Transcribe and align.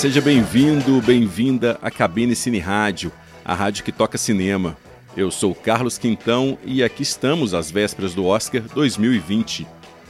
Seja 0.00 0.22
bem-vindo, 0.22 0.98
bem-vinda 1.02 1.78
à 1.82 1.90
Cabine 1.90 2.34
Cine 2.34 2.58
Rádio, 2.58 3.12
a 3.44 3.52
rádio 3.52 3.84
que 3.84 3.92
toca 3.92 4.16
cinema. 4.16 4.74
Eu 5.14 5.30
sou 5.30 5.54
Carlos 5.54 5.98
Quintão 5.98 6.56
e 6.64 6.82
aqui 6.82 7.02
estamos 7.02 7.52
às 7.52 7.70
vésperas 7.70 8.14
do 8.14 8.24
Oscar 8.24 8.62
2020. 8.74 9.66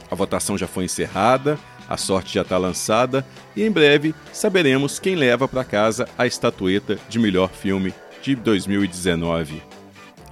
A 0.09 0.15
votação 0.15 0.57
já 0.57 0.65
foi 0.65 0.85
encerrada, 0.85 1.59
a 1.89 1.97
sorte 1.97 2.35
já 2.35 2.41
está 2.41 2.57
lançada 2.57 3.25
e 3.53 3.63
em 3.63 3.69
breve 3.69 4.15
saberemos 4.31 4.97
quem 4.97 5.13
leva 5.13 5.45
para 5.45 5.65
casa 5.65 6.07
a 6.17 6.25
estatueta 6.25 6.97
de 7.09 7.19
melhor 7.19 7.49
filme 7.49 7.93
de 8.21 8.33
2019. 8.33 9.61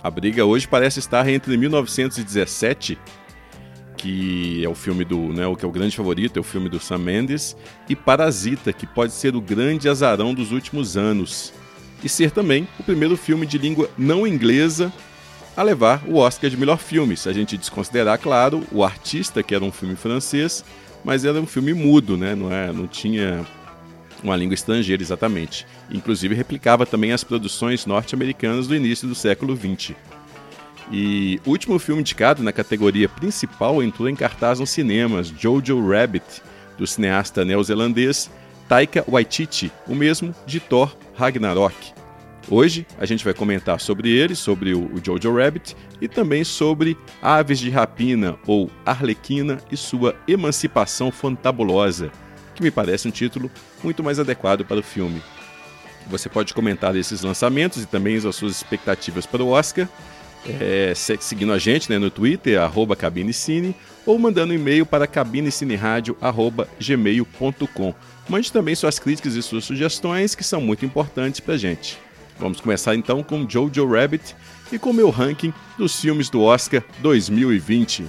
A 0.01 0.09
briga 0.09 0.45
hoje 0.45 0.69
parece 0.69 0.99
estar 0.99 1.27
entre 1.27 1.57
1917 1.57 2.97
que 3.99 4.63
é 4.63 4.69
o 4.69 4.73
filme 4.73 5.03
do, 5.03 5.17
né, 5.33 5.45
o 5.45 5.57
que 5.57 5.65
é 5.65 5.67
o 5.67 5.71
grande 5.71 5.95
favorito, 5.95 6.37
é 6.37 6.39
o 6.39 6.43
filme 6.43 6.69
do 6.69 6.79
Sam 6.79 6.99
Mendes, 6.99 7.55
e 7.89 7.95
Parasita, 7.97 8.71
que 8.71 8.87
pode 8.87 9.11
ser 9.11 9.35
o 9.35 9.41
grande 9.41 9.89
azarão 9.89 10.33
dos 10.33 10.53
últimos 10.53 10.95
anos, 10.95 11.51
e 12.01 12.07
ser 12.07 12.31
também 12.31 12.65
o 12.79 12.83
primeiro 12.83 13.17
filme 13.17 13.45
de 13.45 13.57
língua 13.57 13.89
não 13.97 14.25
inglesa 14.25 14.91
a 15.55 15.61
levar 15.61 16.01
o 16.07 16.15
Oscar 16.15 16.49
de 16.49 16.55
melhor 16.55 16.77
filme, 16.77 17.17
se 17.17 17.27
a 17.27 17.33
gente 17.33 17.57
desconsiderar, 17.57 18.17
claro, 18.17 18.63
o 18.71 18.85
artista, 18.85 19.43
que 19.43 19.53
era 19.53 19.65
um 19.65 19.71
filme 19.71 19.97
francês, 19.97 20.63
mas 21.03 21.25
era 21.25 21.39
um 21.39 21.45
filme 21.45 21.73
mudo, 21.73 22.15
né, 22.15 22.35
não, 22.35 22.49
é, 22.49 22.71
não 22.71 22.87
tinha 22.87 23.45
uma 24.23 24.37
língua 24.37 24.53
estrangeira 24.53 25.03
exatamente. 25.03 25.67
Inclusive 25.91 26.33
replicava 26.33 26.85
também 26.85 27.11
as 27.11 27.25
produções 27.25 27.85
norte-americanas 27.85 28.65
do 28.65 28.75
início 28.75 29.09
do 29.09 29.15
século 29.15 29.57
XX. 29.57 29.93
E 30.91 31.39
o 31.45 31.51
último 31.51 31.77
filme 31.77 32.01
indicado 32.01 32.41
na 32.41 32.51
categoria 32.51 33.07
principal 33.07 33.83
entrou 33.83 34.09
em 34.09 34.15
cartaz 34.15 34.59
nos 34.59 34.71
cinemas, 34.71 35.27
Jojo 35.27 35.87
Rabbit, 35.87 36.41
do 36.77 36.87
cineasta 36.87 37.45
neozelandês 37.45 38.29
Taika 38.67 39.03
Waititi, 39.07 39.71
o 39.87 39.93
mesmo 39.93 40.33
de 40.45 40.59
Thor 40.59 40.95
Ragnarok. 41.15 41.75
Hoje 42.49 42.87
a 42.97 43.05
gente 43.05 43.23
vai 43.23 43.33
comentar 43.33 43.79
sobre 43.79 44.09
ele, 44.09 44.33
sobre 44.33 44.73
o, 44.73 44.91
Jojo 45.03 45.35
Rabbit 45.35 45.75
e 46.01 46.07
também 46.07 46.43
sobre 46.43 46.97
Aves 47.21 47.59
de 47.59 47.69
Rapina 47.69 48.37
ou 48.47 48.71
Arlequina 48.83 49.59
e 49.71 49.77
sua 49.77 50.15
emancipação 50.27 51.11
fantabulosa, 51.11 52.11
que 52.55 52.63
me 52.63 52.71
parece 52.71 53.07
um 53.07 53.11
título 53.11 53.51
muito 53.83 54.03
mais 54.03 54.19
adequado 54.19 54.65
para 54.65 54.79
o 54.79 54.83
filme. 54.83 55.21
Você 56.07 56.27
pode 56.27 56.55
comentar 56.55 56.95
esses 56.95 57.21
lançamentos 57.21 57.83
e 57.83 57.85
também 57.85 58.17
as 58.17 58.35
suas 58.35 58.55
expectativas 58.55 59.27
para 59.27 59.43
o 59.43 59.49
Oscar 59.49 59.87
é, 60.47 60.93
seguindo 60.95 61.51
a 61.53 61.57
gente 61.57 61.89
né, 61.89 61.97
no 61.97 62.09
Twitter, 62.09 62.59
arroba 62.59 62.93
cabinecine, 62.95 63.75
ou 64.05 64.17
mandando 64.17 64.53
e-mail 64.53 64.85
para 64.85 65.05
cabinecineradio.gmail.com. 65.07 67.95
Mande 68.27 68.51
também 68.51 68.75
suas 68.75 68.99
críticas 68.99 69.35
e 69.35 69.41
suas 69.41 69.63
sugestões, 69.63 70.35
que 70.35 70.43
são 70.43 70.59
muito 70.61 70.85
importantes 70.85 71.39
para 71.39 71.55
a 71.55 71.57
gente. 71.57 71.97
Vamos 72.37 72.61
começar 72.61 72.95
então 72.95 73.21
com 73.21 73.49
Jojo 73.49 73.85
Rabbit 73.87 74.35
e 74.71 74.79
com 74.79 74.93
meu 74.93 75.09
ranking 75.09 75.53
dos 75.77 75.99
filmes 75.99 76.29
do 76.29 76.41
Oscar 76.41 76.81
2020. 76.99 78.05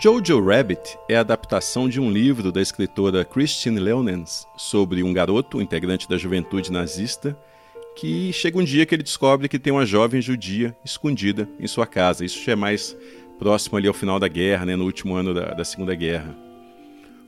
Jojo 0.00 0.42
Rabbit 0.42 0.98
é 1.06 1.16
a 1.16 1.20
adaptação 1.20 1.86
de 1.86 2.00
um 2.00 2.10
livro 2.10 2.50
da 2.50 2.62
escritora 2.62 3.26
Christine 3.26 3.78
Leonens 3.78 4.46
sobre 4.56 5.02
um 5.02 5.12
garoto, 5.12 5.60
integrante 5.60 6.08
da 6.08 6.16
juventude 6.16 6.72
nazista, 6.72 7.36
que 7.96 8.32
chega 8.32 8.58
um 8.58 8.64
dia 8.64 8.86
que 8.86 8.94
ele 8.94 9.02
descobre 9.02 9.48
que 9.48 9.58
tem 9.58 9.72
uma 9.72 9.84
jovem 9.84 10.22
judia 10.22 10.74
escondida 10.82 11.46
em 11.60 11.66
sua 11.66 11.86
casa. 11.86 12.24
Isso 12.24 12.42
já 12.42 12.52
é 12.52 12.56
mais 12.56 12.96
próximo 13.38 13.76
ali 13.76 13.86
ao 13.86 13.94
final 13.94 14.18
da 14.18 14.28
guerra, 14.28 14.64
né, 14.64 14.76
no 14.76 14.84
último 14.84 15.14
ano 15.14 15.34
da, 15.34 15.52
da 15.52 15.64
Segunda 15.64 15.94
Guerra. 15.94 16.43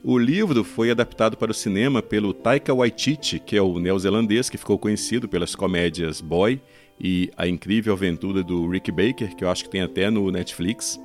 O 0.02 0.18
livro 0.18 0.62
foi 0.62 0.90
adaptado 0.90 1.36
para 1.36 1.50
o 1.50 1.54
cinema 1.54 2.00
pelo 2.00 2.32
Taika 2.32 2.72
Waititi, 2.72 3.38
que 3.40 3.56
é 3.56 3.62
o 3.62 3.78
neozelandês 3.78 4.48
que 4.48 4.58
ficou 4.58 4.78
conhecido 4.78 5.28
pelas 5.28 5.54
comédias 5.54 6.20
Boy 6.20 6.60
e 7.00 7.30
A 7.36 7.48
Incrível 7.48 7.92
Aventura 7.92 8.42
do 8.42 8.68
Rick 8.68 8.92
Baker, 8.92 9.34
que 9.34 9.42
eu 9.42 9.50
acho 9.50 9.64
que 9.64 9.70
tem 9.70 9.80
até 9.80 10.08
no 10.10 10.30
Netflix 10.30 11.00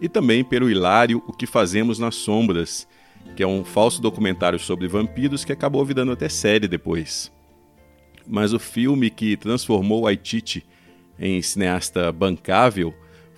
e 0.00 0.08
também 0.08 0.44
pelo 0.44 0.70
hilário 0.70 1.22
O 1.26 1.32
que 1.32 1.46
Fazemos 1.46 1.98
nas 1.98 2.16
Sombras, 2.16 2.86
que 3.36 3.42
é 3.42 3.46
um 3.46 3.64
falso 3.64 4.02
documentário 4.02 4.58
sobre 4.58 4.88
vampiros 4.88 5.44
que 5.44 5.52
acabou 5.52 5.84
virando 5.84 6.12
até 6.12 6.28
série 6.28 6.68
depois. 6.68 7.32
Mas 8.26 8.52
o 8.52 8.58
filme 8.58 9.08
que 9.08 9.36
transformou 9.36 10.02
Waititi 10.02 10.64
em 11.18 11.40
cineasta 11.40 12.10
bancável 12.12 12.92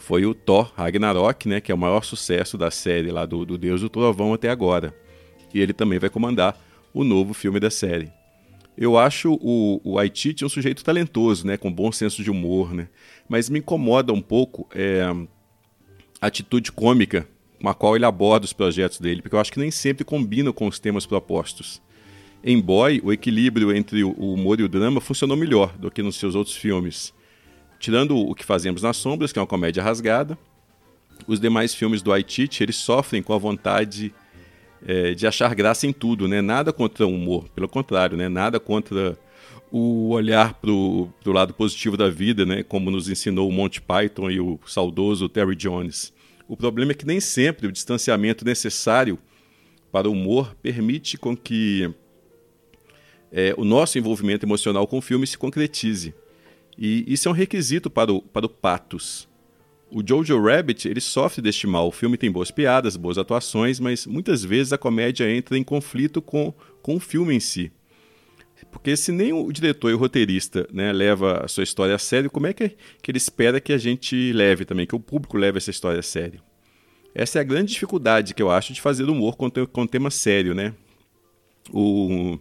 foi 0.05 0.27
o 0.27 0.35
Thor 0.35 0.71
Ragnarok, 0.77 1.49
né, 1.49 1.61
que 1.63 1.73
é 1.73 1.75
o 1.75 1.79
maior 1.79 2.05
sucesso 2.05 2.59
da 2.59 2.71
série 2.71 3.11
lá 3.11 3.25
do, 3.25 3.47
do 3.47 3.57
Deus 3.57 3.81
do 3.81 3.89
Trovão 3.89 4.35
até 4.35 4.51
agora. 4.51 4.95
E 5.53 5.59
ele 5.59 5.73
também 5.73 5.99
vai 5.99 6.11
comandar 6.11 6.61
o 6.93 7.03
novo 7.03 7.33
filme 7.33 7.59
da 7.59 7.71
série. 7.71 8.13
Eu 8.77 8.99
acho 8.99 9.33
o, 9.41 9.81
o 9.83 9.97
um 9.99 10.49
sujeito 10.49 10.85
talentoso, 10.85 11.47
né, 11.47 11.57
com 11.57 11.73
bom 11.73 11.91
senso 11.91 12.23
de 12.23 12.31
humor, 12.31 12.75
né, 12.75 12.89
mas 13.27 13.49
me 13.49 13.61
incomoda 13.61 14.13
um 14.13 14.21
pouco 14.21 14.69
é, 14.75 15.05
atitude 16.21 16.71
cômica 16.71 17.27
com 17.63 17.69
a 17.71 17.75
qual 17.75 17.97
ele 17.97 18.05
aborda 18.05 18.45
os 18.45 18.53
projetos 18.53 19.01
dele, 19.01 19.23
porque 19.23 19.35
eu 19.35 19.41
acho 19.41 19.53
que 19.53 19.59
nem 19.59 19.71
sempre 19.71 20.05
combina 20.05 20.53
com 20.53 20.67
os 20.67 20.79
temas 20.79 21.07
propostos. 21.07 21.81
Em 22.43 22.61
Boy, 22.61 23.01
o 23.03 23.11
equilíbrio 23.11 23.75
entre 23.75 24.05
o 24.05 24.35
humor 24.35 24.61
e 24.61 24.65
o 24.65 24.69
drama 24.69 25.01
funcionou 25.01 25.35
melhor 25.35 25.75
do 25.79 25.91
que 25.91 26.03
nos 26.03 26.17
seus 26.17 26.35
outros 26.35 26.55
filmes. 26.55 27.15
Tirando 27.79 28.17
o 28.17 28.35
que 28.35 28.45
fazemos 28.45 28.83
nas 28.83 28.97
sombras, 28.97 29.33
que 29.33 29.39
é 29.39 29.43
uma 29.43 29.49
comédia 29.49 29.83
rasgada, 29.83 30.39
os 31.27 31.41
demais 31.41 31.75
filmes 31.75 32.03
do 32.03 32.13
Aititi, 32.13 32.63
eles 32.63 32.77
sofrem 32.77 33.23
com 33.23 33.33
a 33.33 33.39
vontade 33.39 34.15
é, 34.87 35.15
de 35.15 35.27
achar 35.27 35.55
graça 35.55 35.87
em 35.87 35.93
tudo, 35.93 36.29
né? 36.29 36.41
Nada 36.41 36.73
contra 36.73 37.07
o 37.07 37.11
humor, 37.11 37.49
pelo 37.51 37.69
contrário, 37.69 38.17
né? 38.17 38.29
Nada 38.29 38.61
contra 38.61 39.19
o 39.71 40.11
olhar 40.11 40.55
para 40.55 40.71
o 40.71 41.13
lado 41.27 41.55
positivo 41.55 41.97
da 41.97 42.09
vida, 42.09 42.45
né? 42.45 42.63
Como 42.63 42.91
nos 42.91 43.09
ensinou 43.09 43.49
o 43.49 43.53
Monty 43.53 43.81
Python 43.81 44.31
e 44.31 44.41
o 44.41 44.59
saudoso 44.67 45.29
Terry 45.29 45.57
Jones. 45.57 46.13
O 46.47 46.57
problema 46.57 46.93
é 46.93 46.95
que 46.95 47.07
nem 47.07 47.21
sempre 47.21 47.67
o 47.67 47.73
distanciamento 47.73 48.45
necessário 48.45 49.19
para 49.91 50.09
o 50.09 50.13
humor 50.13 50.55
permite 50.63 51.17
com 51.17 51.37
que 51.37 51.91
é, 53.33 53.55
o 53.57 53.65
nosso 53.65 53.99
envolvimento 53.99 54.45
emocional 54.45 54.87
com 54.87 54.99
o 54.99 55.03
filme 55.03 55.27
se 55.27 55.39
concretize. 55.39 56.15
E 56.79 57.05
isso 57.07 57.29
é 57.29 57.31
um 57.31 57.35
requisito 57.35 57.89
para 57.89 58.13
o, 58.13 58.21
para 58.21 58.47
o 58.47 58.49
patos. 58.49 59.29
O 59.91 60.03
Jojo 60.05 60.43
Rabbit 60.43 60.89
ele 60.89 61.01
sofre 61.01 61.41
deste 61.41 61.67
mal. 61.67 61.89
O 61.89 61.93
filme 61.93 62.17
tem 62.17 62.31
boas 62.31 62.51
piadas, 62.51 62.97
boas 62.97 63.17
atuações, 63.17 63.79
mas 63.79 64.07
muitas 64.07 64.43
vezes 64.43 64.73
a 64.73 64.79
comédia 64.79 65.31
entra 65.31 65.57
em 65.57 65.63
conflito 65.63 66.21
com, 66.21 66.53
com 66.83 66.97
o 66.97 67.01
filme 67.01 67.35
em 67.35 67.41
si. 67.41 67.71
Porque 68.71 68.97
se 68.97 69.13
nem 69.13 69.33
o 69.33 69.53
diretor 69.53 69.91
e 69.91 69.95
o 69.95 69.99
roteirista 69.99 70.67
né, 70.73 70.93
leva 70.93 71.45
a 71.45 71.49
sua 71.49 71.63
história 71.63 71.95
a 71.95 71.99
sério, 71.99 72.31
como 72.31 72.47
é 72.47 72.53
que, 72.53 72.71
que 73.03 73.11
ele 73.11 73.19
espera 73.19 73.61
que 73.61 73.73
a 73.73 73.79
gente 73.79 74.33
leve 74.33 74.65
também, 74.65 74.87
que 74.87 74.97
o 74.97 75.01
público 75.01 75.37
leve 75.37 75.59
essa 75.59 75.71
história 75.71 76.01
a 76.01 76.03
sério? 76.03 76.41
Essa 77.15 77.39
é 77.39 77.41
a 77.41 77.45
grande 77.45 77.73
dificuldade 77.73 78.35
que 78.35 78.43
eu 78.43 78.51
acho 78.51 78.73
de 78.73 78.81
fazer 78.81 79.05
humor 79.05 79.37
com, 79.37 79.49
com 79.51 79.87
tema 79.87 80.11
sério, 80.11 80.55
né? 80.55 80.75
O, 81.73 82.39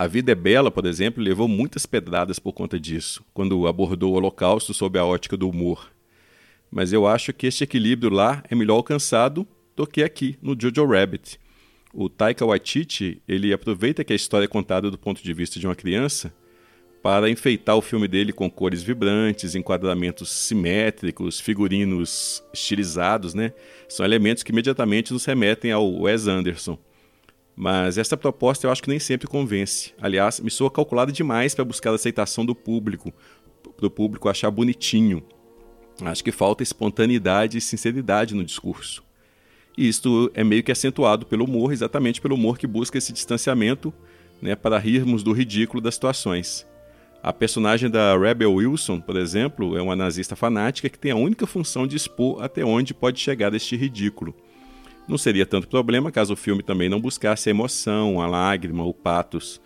a 0.00 0.06
Vida 0.06 0.32
é 0.32 0.34
Bela, 0.34 0.70
por 0.70 0.86
exemplo, 0.86 1.22
levou 1.22 1.46
muitas 1.46 1.84
pedradas 1.84 2.38
por 2.38 2.54
conta 2.54 2.80
disso, 2.80 3.22
quando 3.34 3.66
abordou 3.66 4.14
o 4.14 4.16
Holocausto 4.16 4.72
sob 4.72 4.98
a 4.98 5.04
ótica 5.04 5.36
do 5.36 5.46
humor. 5.46 5.90
Mas 6.70 6.90
eu 6.90 7.06
acho 7.06 7.34
que 7.34 7.46
este 7.46 7.64
equilíbrio 7.64 8.10
lá 8.10 8.42
é 8.48 8.54
melhor 8.54 8.76
alcançado 8.76 9.46
do 9.76 9.86
que 9.86 10.02
aqui, 10.02 10.38
no 10.40 10.56
Jojo 10.58 10.86
Rabbit 10.86 11.38
o 11.92 12.08
Taika 12.08 12.46
Waititi 12.46 13.20
ele 13.28 13.52
aproveita 13.52 14.02
que 14.02 14.14
a 14.14 14.16
história 14.16 14.46
é 14.46 14.48
contada 14.48 14.90
do 14.90 14.96
ponto 14.96 15.22
de 15.22 15.34
vista 15.34 15.60
de 15.60 15.66
uma 15.66 15.74
criança 15.74 16.32
para 17.02 17.28
enfeitar 17.28 17.76
o 17.76 17.82
filme 17.82 18.06
dele 18.06 18.32
com 18.32 18.50
cores 18.50 18.82
vibrantes, 18.82 19.54
enquadramentos 19.54 20.30
simétricos, 20.30 21.40
figurinos 21.40 22.42
estilizados, 22.54 23.34
né? 23.34 23.52
São 23.88 24.06
elementos 24.06 24.42
que 24.42 24.52
imediatamente 24.52 25.12
nos 25.12 25.24
remetem 25.24 25.72
ao 25.72 25.90
Wes 26.02 26.26
Anderson. 26.26 26.78
Mas 27.60 27.98
essa 27.98 28.16
proposta 28.16 28.66
eu 28.66 28.72
acho 28.72 28.82
que 28.82 28.88
nem 28.88 28.98
sempre 28.98 29.28
convence. 29.28 29.92
Aliás, 30.00 30.40
me 30.40 30.50
soa 30.50 30.70
calculada 30.70 31.12
demais 31.12 31.54
para 31.54 31.62
buscar 31.62 31.90
a 31.90 31.94
aceitação 31.94 32.42
do 32.42 32.54
público, 32.54 33.12
para 33.76 33.86
o 33.86 33.90
público 33.90 34.30
achar 34.30 34.50
bonitinho. 34.50 35.22
Acho 36.00 36.24
que 36.24 36.32
falta 36.32 36.62
espontaneidade 36.62 37.58
e 37.58 37.60
sinceridade 37.60 38.34
no 38.34 38.42
discurso. 38.42 39.04
E 39.76 39.86
isto 39.86 40.30
é 40.32 40.42
meio 40.42 40.62
que 40.62 40.72
acentuado 40.72 41.26
pelo 41.26 41.44
humor, 41.44 41.70
exatamente 41.70 42.18
pelo 42.18 42.34
humor 42.34 42.56
que 42.56 42.66
busca 42.66 42.96
esse 42.96 43.12
distanciamento 43.12 43.92
né, 44.40 44.56
para 44.56 44.78
rirmos 44.78 45.22
do 45.22 45.30
ridículo 45.30 45.82
das 45.82 45.96
situações. 45.96 46.66
A 47.22 47.30
personagem 47.30 47.90
da 47.90 48.16
Rebel 48.16 48.54
Wilson, 48.54 49.02
por 49.02 49.18
exemplo, 49.18 49.76
é 49.76 49.82
uma 49.82 49.94
nazista 49.94 50.34
fanática 50.34 50.88
que 50.88 50.98
tem 50.98 51.12
a 51.12 51.16
única 51.16 51.46
função 51.46 51.86
de 51.86 51.94
expor 51.94 52.42
até 52.42 52.64
onde 52.64 52.94
pode 52.94 53.20
chegar 53.20 53.52
este 53.52 53.76
ridículo. 53.76 54.34
Não 55.10 55.18
seria 55.18 55.44
tanto 55.44 55.66
problema 55.66 56.12
caso 56.12 56.34
o 56.34 56.36
filme 56.36 56.62
também 56.62 56.88
não 56.88 57.00
buscasse 57.00 57.48
a 57.48 57.50
emoção, 57.50 58.20
a 58.20 58.28
lágrima, 58.28 58.84
o 58.84 58.94
patos, 58.94 59.60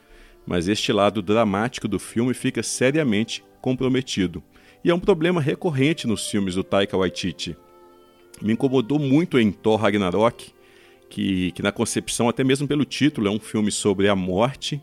mas 0.47 0.69
este 0.69 0.91
lado 0.91 1.21
dramático 1.21 1.87
do 1.87 1.99
filme 1.99 2.33
fica 2.33 2.63
seriamente 2.63 3.45
comprometido. 3.61 4.43
E 4.83 4.89
é 4.89 4.95
um 4.95 4.99
problema 4.99 5.43
recorrente 5.43 6.07
nos 6.07 6.31
filmes 6.31 6.55
do 6.55 6.65
Taika 6.65 6.97
Waititi. 6.97 7.55
Me 8.41 8.55
incomodou 8.55 8.99
muito 8.99 9.39
em 9.39 9.53
Thor 9.53 9.79
Ragnarok, 9.79 10.51
que, 11.11 11.53
que 11.53 11.63
na 11.63 11.71
concepção, 11.71 12.27
até 12.27 12.43
mesmo 12.43 12.67
pelo 12.67 12.87
título, 12.87 13.29
é 13.29 13.31
um 13.31 13.39
filme 13.39 13.71
sobre 13.71 14.09
a 14.09 14.17
morte, 14.17 14.81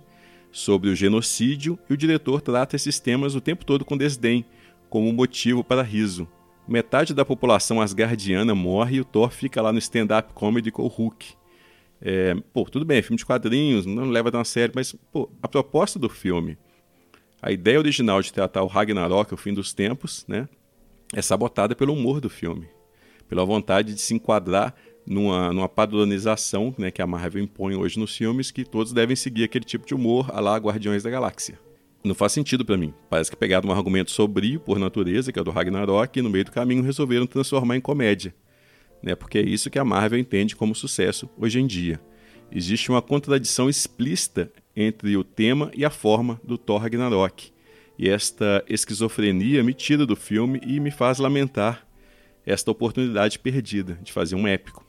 sobre 0.51 0.91
o 0.91 0.95
genocídio, 0.95 1.79
e 1.89 1.93
o 1.93 1.97
diretor 1.97 2.39
trata 2.39 2.75
esses 2.75 2.99
temas 2.99 3.33
o 3.33 3.41
tempo 3.41 3.65
todo 3.65 3.83
com 3.83 3.97
desdém, 3.97 4.45
como 4.91 5.11
motivo 5.11 5.63
para 5.63 5.81
riso. 5.81 6.27
Metade 6.67 7.13
da 7.13 7.25
população 7.25 7.81
asgardiana 7.81 8.55
morre 8.55 8.97
e 8.97 9.01
o 9.01 9.05
Thor 9.05 9.31
fica 9.31 9.61
lá 9.61 9.73
no 9.73 9.79
stand-up 9.79 10.33
comedy 10.33 10.71
com 10.71 10.83
o 10.83 10.87
Hulk. 10.87 11.33
É, 12.01 12.35
pô, 12.53 12.63
tudo 12.65 12.85
bem, 12.85 12.97
é 12.97 13.01
filme 13.01 13.17
de 13.17 13.25
quadrinhos, 13.25 13.85
não 13.85 14.09
leva 14.09 14.31
tão 14.31 14.41
a 14.41 14.45
sério, 14.45 14.73
mas 14.75 14.95
pô, 15.11 15.29
a 15.41 15.47
proposta 15.47 15.99
do 15.99 16.09
filme, 16.09 16.57
a 17.41 17.51
ideia 17.51 17.77
original 17.77 18.21
de 18.21 18.33
tratar 18.33 18.63
o 18.63 18.67
Ragnarok, 18.67 19.31
o 19.33 19.37
fim 19.37 19.53
dos 19.53 19.71
tempos, 19.71 20.25
né, 20.27 20.49
é 21.13 21.21
sabotada 21.21 21.75
pelo 21.75 21.93
humor 21.93 22.19
do 22.19 22.29
filme, 22.29 22.67
pela 23.29 23.45
vontade 23.45 23.93
de 23.93 24.01
se 24.01 24.15
enquadrar 24.15 24.73
numa, 25.05 25.53
numa 25.53 25.69
padronização 25.69 26.73
né, 26.77 26.89
que 26.89 27.01
a 27.01 27.07
Marvel 27.07 27.43
impõe 27.43 27.75
hoje 27.75 27.99
nos 27.99 28.15
filmes, 28.15 28.49
que 28.49 28.65
todos 28.65 28.93
devem 28.93 29.15
seguir 29.15 29.43
aquele 29.43 29.65
tipo 29.65 29.85
de 29.85 29.93
humor 29.93 30.29
a 30.33 30.39
lá 30.39 30.57
Guardiões 30.57 31.03
da 31.03 31.09
Galáxia. 31.09 31.59
Não 32.03 32.15
faz 32.15 32.31
sentido 32.31 32.65
para 32.65 32.77
mim. 32.77 32.94
Parece 33.09 33.30
que 33.30 33.38
pegaram 33.38 33.69
um 33.69 33.74
argumento 33.74 34.12
sobrio 34.12 34.59
por 34.59 34.80
natureza, 34.80 35.31
que 35.31 35.38
é 35.38 35.42
o 35.42 35.45
do 35.45 35.51
Ragnarok, 35.51 36.18
e 36.18 36.21
no 36.21 36.30
meio 36.30 36.45
do 36.45 36.51
caminho 36.51 36.83
resolveram 36.83 37.27
transformar 37.27 37.77
em 37.77 37.81
comédia 37.81 38.33
né? 39.01 39.15
porque 39.15 39.39
é 39.39 39.42
isso 39.42 39.69
que 39.69 39.80
a 39.80 39.86
Marvel 39.86 40.19
entende 40.19 40.56
como 40.56 40.75
sucesso 40.75 41.30
hoje 41.38 41.59
em 41.59 41.68
dia. 41.68 42.00
Existe 42.51 42.89
uma 42.89 43.01
contradição 43.01 43.69
explícita 43.69 44.51
entre 44.75 45.15
o 45.15 45.24
tema 45.24 45.71
e 45.74 45.86
a 45.86 45.89
forma 45.89 46.39
do 46.44 46.57
Thor 46.57 46.81
Ragnarok. 46.81 47.51
E 47.98 48.09
esta 48.09 48.63
esquizofrenia 48.68 49.63
me 49.63 49.74
tira 49.74 50.06
do 50.06 50.15
filme 50.15 50.59
e 50.65 50.80
me 50.80 50.92
faz 50.92 51.18
lamentar 51.18 51.88
esta 52.45 52.71
oportunidade 52.71 53.39
perdida 53.39 53.98
de 54.01 54.12
fazer 54.12 54.36
um 54.36 54.48
épico. 54.48 54.86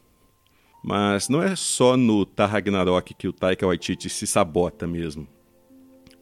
Mas 0.83 1.29
não 1.29 1.43
é 1.43 1.55
só 1.55 1.97
no 1.97 2.27
Thor 2.27 2.49
Ragnarok 2.49 3.15
que 3.15 3.29
o 3.29 3.33
Taika 3.33 3.67
Waititi 3.67 4.09
se 4.09 4.27
sabota 4.27 4.87
mesmo. 4.87 5.29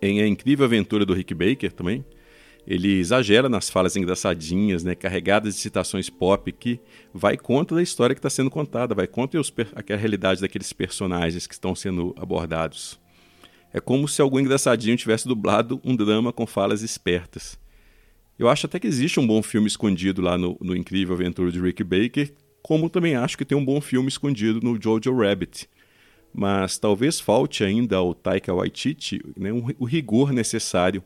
Em 0.03 0.21
A 0.21 0.27
Incrível 0.27 0.65
Aventura 0.65 1.05
do 1.05 1.13
Rick 1.13 1.35
Baker 1.35 1.73
também, 1.73 2.05
ele 2.67 2.99
exagera 2.99 3.49
nas 3.49 3.69
falas 3.69 3.97
engraçadinhas, 3.97 4.85
né, 4.85 4.95
carregadas 4.95 5.55
de 5.55 5.61
citações 5.61 6.09
pop, 6.09 6.51
que 6.53 6.81
vai 7.13 7.37
contra 7.37 7.79
a 7.79 7.83
história 7.83 8.15
que 8.15 8.19
está 8.19 8.31
sendo 8.31 8.51
contada, 8.51 8.95
vai 8.95 9.07
contra 9.07 9.41
os, 9.41 9.53
a 9.75 9.97
realidade 9.97 10.41
daqueles 10.41 10.73
personagens 10.73 11.47
que 11.47 11.55
estão 11.55 11.75
sendo 11.75 12.15
abordados. 12.19 13.01
É 13.73 13.81
como 13.81 14.09
se 14.09 14.21
algum 14.21 14.41
engraçadinho 14.41 14.97
tivesse 14.97 15.29
dublado 15.29 15.81
um 15.85 15.95
drama 15.95 16.33
com 16.33 16.47
falas 16.47 16.83
espertas. 16.83 17.59
Eu 18.39 18.49
acho 18.49 18.67
até 18.67 18.81
que 18.81 18.87
existe 18.87 19.21
um 19.21 19.27
bom 19.27 19.43
filme 19.43 19.67
escondido 19.67 20.23
lá 20.23 20.39
no, 20.39 20.57
no 20.61 20.75
Incrível 20.75 21.15
Aventura 21.15 21.53
de 21.53 21.61
Rick 21.61 21.85
Baker, 21.85 22.33
como 22.63 22.89
também 22.91 23.15
acho 23.15 23.37
que 23.37 23.45
tem 23.45 23.57
um 23.57 23.65
bom 23.65 23.81
filme 23.81 24.09
escondido 24.09 24.61
no 24.63 24.81
Jojo 24.81 25.15
Rabbit. 25.15 25.69
Mas 26.33 26.79
talvez 26.79 27.19
falte 27.19 27.65
ainda 27.65 27.97
ao 27.97 28.15
Taika 28.15 28.55
Waititi 28.55 29.21
né, 29.37 29.53
um, 29.53 29.67
o 29.79 29.85
rigor 29.85 30.33
necessário 30.33 31.03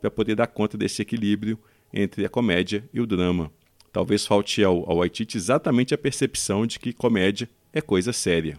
para 0.00 0.10
poder 0.10 0.34
dar 0.34 0.46
conta 0.46 0.76
desse 0.76 1.02
equilíbrio 1.02 1.58
entre 1.92 2.24
a 2.24 2.28
comédia 2.28 2.88
e 2.92 3.00
o 3.00 3.06
drama. 3.06 3.52
Talvez 3.92 4.26
falte 4.26 4.64
ao, 4.64 4.88
ao 4.90 4.98
Waititi 4.98 5.36
exatamente 5.36 5.92
a 5.92 5.98
percepção 5.98 6.66
de 6.66 6.78
que 6.78 6.92
comédia 6.92 7.48
é 7.72 7.80
coisa 7.80 8.12
séria. 8.12 8.58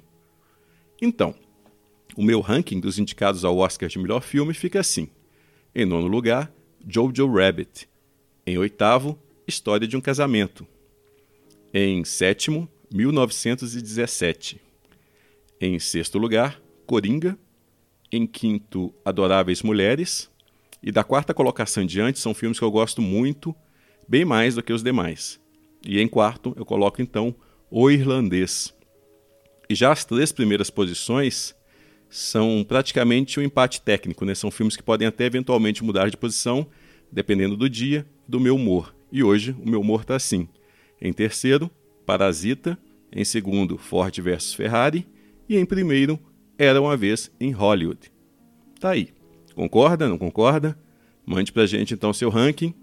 Então, 1.02 1.34
o 2.16 2.24
meu 2.24 2.40
ranking 2.40 2.80
dos 2.80 3.00
indicados 3.00 3.44
ao 3.44 3.58
Oscar 3.58 3.90
de 3.90 3.98
melhor 3.98 4.22
filme 4.22 4.54
fica 4.54 4.80
assim: 4.80 5.10
em 5.76 5.86
nono 5.86 6.08
lugar, 6.08 6.54
Jojo 6.88 7.28
Rabbit. 7.34 7.90
Em 8.46 8.58
oitavo, 8.58 9.18
História 9.48 9.88
de 9.88 9.98
um 9.98 10.02
Casamento. 10.02 10.68
Em 11.74 12.06
sétimo, 12.06 12.70
1917. 12.94 14.62
Em 15.60 15.80
sexto 15.80 16.18
lugar, 16.18 16.62
Coringa. 16.86 17.38
Em 18.12 18.28
quinto, 18.28 18.94
Adoráveis 19.04 19.62
Mulheres. 19.62 20.30
E 20.82 20.92
da 20.92 21.04
quarta 21.04 21.34
colocação 21.34 21.84
em 21.84 21.88
diante 21.88 22.20
são 22.20 22.34
filmes 22.34 22.60
que 22.60 22.66
eu 22.66 22.72
gosto 22.72 23.02
muito, 23.02 23.56
bem 24.08 24.26
mais 24.26 24.56
do 24.56 24.62
que 24.62 24.74
os 24.74 24.84
demais. 24.84 25.40
E 25.86 26.00
em 26.00 26.08
quarto 26.08 26.54
eu 26.58 26.66
coloco 26.66 27.02
então 27.02 27.34
O 27.72 27.90
Irlandês. 27.90 28.74
E 29.70 29.76
já 29.76 29.92
as 29.92 30.04
três 30.04 30.32
primeiras 30.32 30.70
posições 30.70 31.56
são 32.10 32.64
praticamente 32.68 33.40
um 33.40 33.44
empate 33.44 33.82
técnico, 33.82 34.26
né? 34.26 34.36
São 34.36 34.52
filmes 34.52 34.76
que 34.76 34.84
podem 34.84 35.08
até 35.08 35.26
eventualmente 35.26 35.84
mudar 35.84 36.10
de 36.10 36.18
posição, 36.18 36.68
dependendo 37.12 37.58
do 37.58 37.68
dia, 37.68 38.06
do 38.28 38.40
meu 38.40 38.56
humor. 38.56 38.94
E 39.12 39.24
hoje 39.24 39.56
o 39.60 39.68
meu 39.68 39.82
humor 39.82 40.02
está 40.02 40.16
assim. 40.16 40.48
Em 41.02 41.12
terceiro, 41.12 41.72
Parasita. 42.06 42.78
Em 43.12 43.24
segundo, 43.24 43.78
Ford 43.78 44.16
vs 44.16 44.54
Ferrari. 44.54 45.08
E 45.48 45.58
em 45.58 45.66
primeiro, 45.66 46.20
Era 46.58 46.82
uma 46.82 46.96
vez 46.96 47.32
em 47.40 47.52
Hollywood. 47.52 48.12
Tá 48.80 48.92
aí. 48.92 49.10
Concorda? 49.56 50.08
Não 50.08 50.18
concorda? 50.18 50.78
Mande 51.26 51.52
pra 51.52 51.66
gente 51.66 51.94
então 51.94 52.14
seu 52.14 52.30
ranking, 52.30 52.74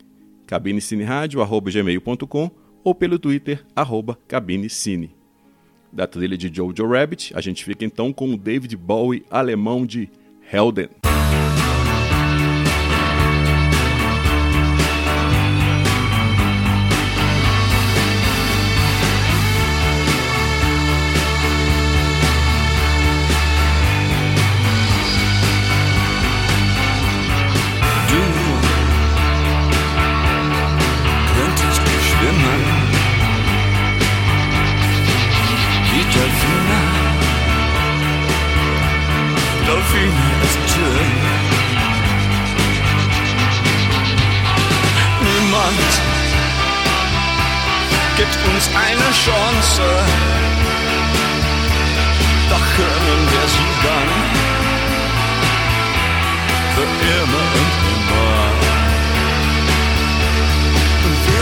cabinecineradio.gmail.com 0.47 2.51
ou 2.83 2.95
pelo 2.95 3.19
Twitter, 3.19 3.65
arroba 3.77 4.19
cabinecine. 4.27 5.15
Da 5.93 6.07
trilha 6.07 6.37
de 6.37 6.51
Jojo 6.53 6.87
Rabbit, 6.87 7.33
a 7.35 7.41
gente 7.41 7.65
fica 7.65 7.85
então 7.85 8.13
com 8.13 8.33
o 8.33 8.37
David 8.37 8.77
Bowie 8.77 9.25
alemão 9.31 9.85
de 9.85 10.09
Helden. 10.53 10.89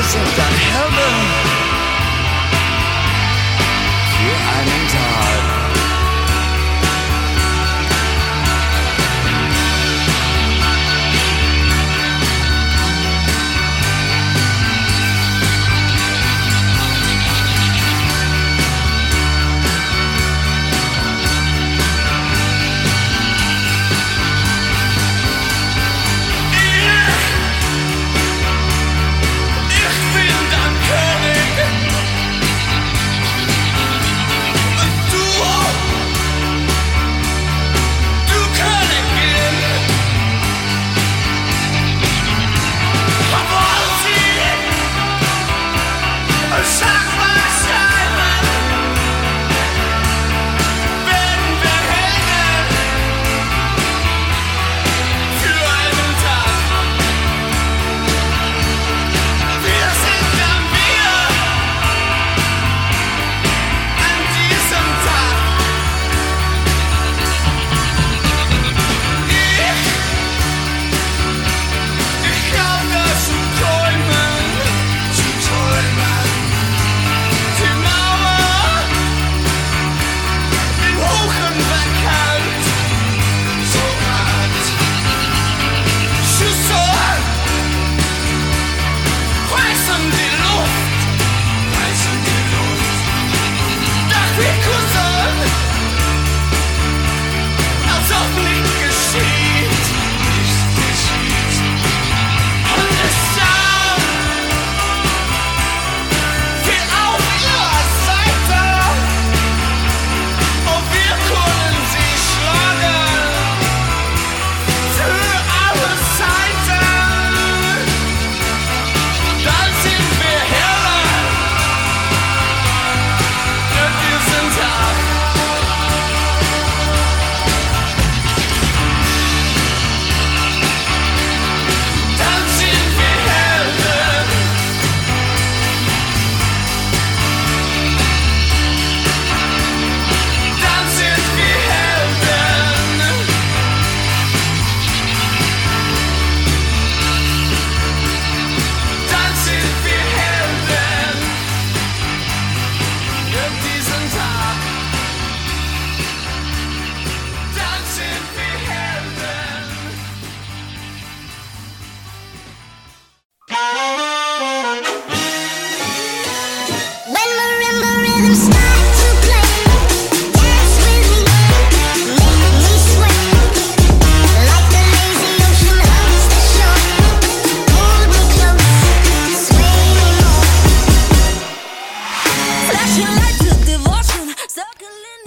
Washington. 0.08 0.47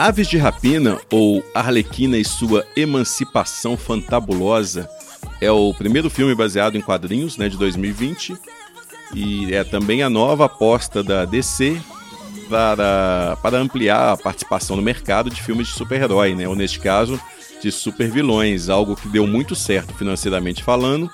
Aves 0.02 0.28
de 0.28 0.36
Rapina, 0.36 1.00
ou 1.12 1.46
Arlequina 1.54 2.18
e 2.18 2.26
sua 2.26 2.66
Emancipação 2.76 3.78
Fantabulosa, 3.78 4.90
é 5.40 5.52
o 5.52 5.72
primeiro 5.76 6.10
filme 6.10 6.34
baseado 6.34 6.76
em 6.76 6.82
quadrinhos 6.82 7.38
né, 7.38 7.48
de 7.48 7.56
2020 7.56 8.36
e 9.14 9.54
é 9.54 9.64
também 9.64 10.02
a 10.02 10.10
nova 10.10 10.46
aposta 10.46 11.04
da 11.04 11.24
DC 11.24 11.80
para, 12.50 13.38
para 13.44 13.60
ampliar 13.60 14.14
a 14.14 14.18
participação 14.18 14.76
no 14.76 14.82
mercado 14.82 15.30
de 15.30 15.40
filmes 15.40 15.68
de 15.68 15.74
super-herói, 15.74 16.34
né, 16.34 16.48
ou 16.48 16.56
neste 16.56 16.80
caso, 16.80 17.22
de 17.62 17.72
super-vilões, 17.72 18.70
algo 18.70 18.96
que 18.96 19.08
deu 19.08 19.28
muito 19.28 19.56
certo 19.56 19.94
financeiramente 19.94 20.64
falando, 20.64 21.12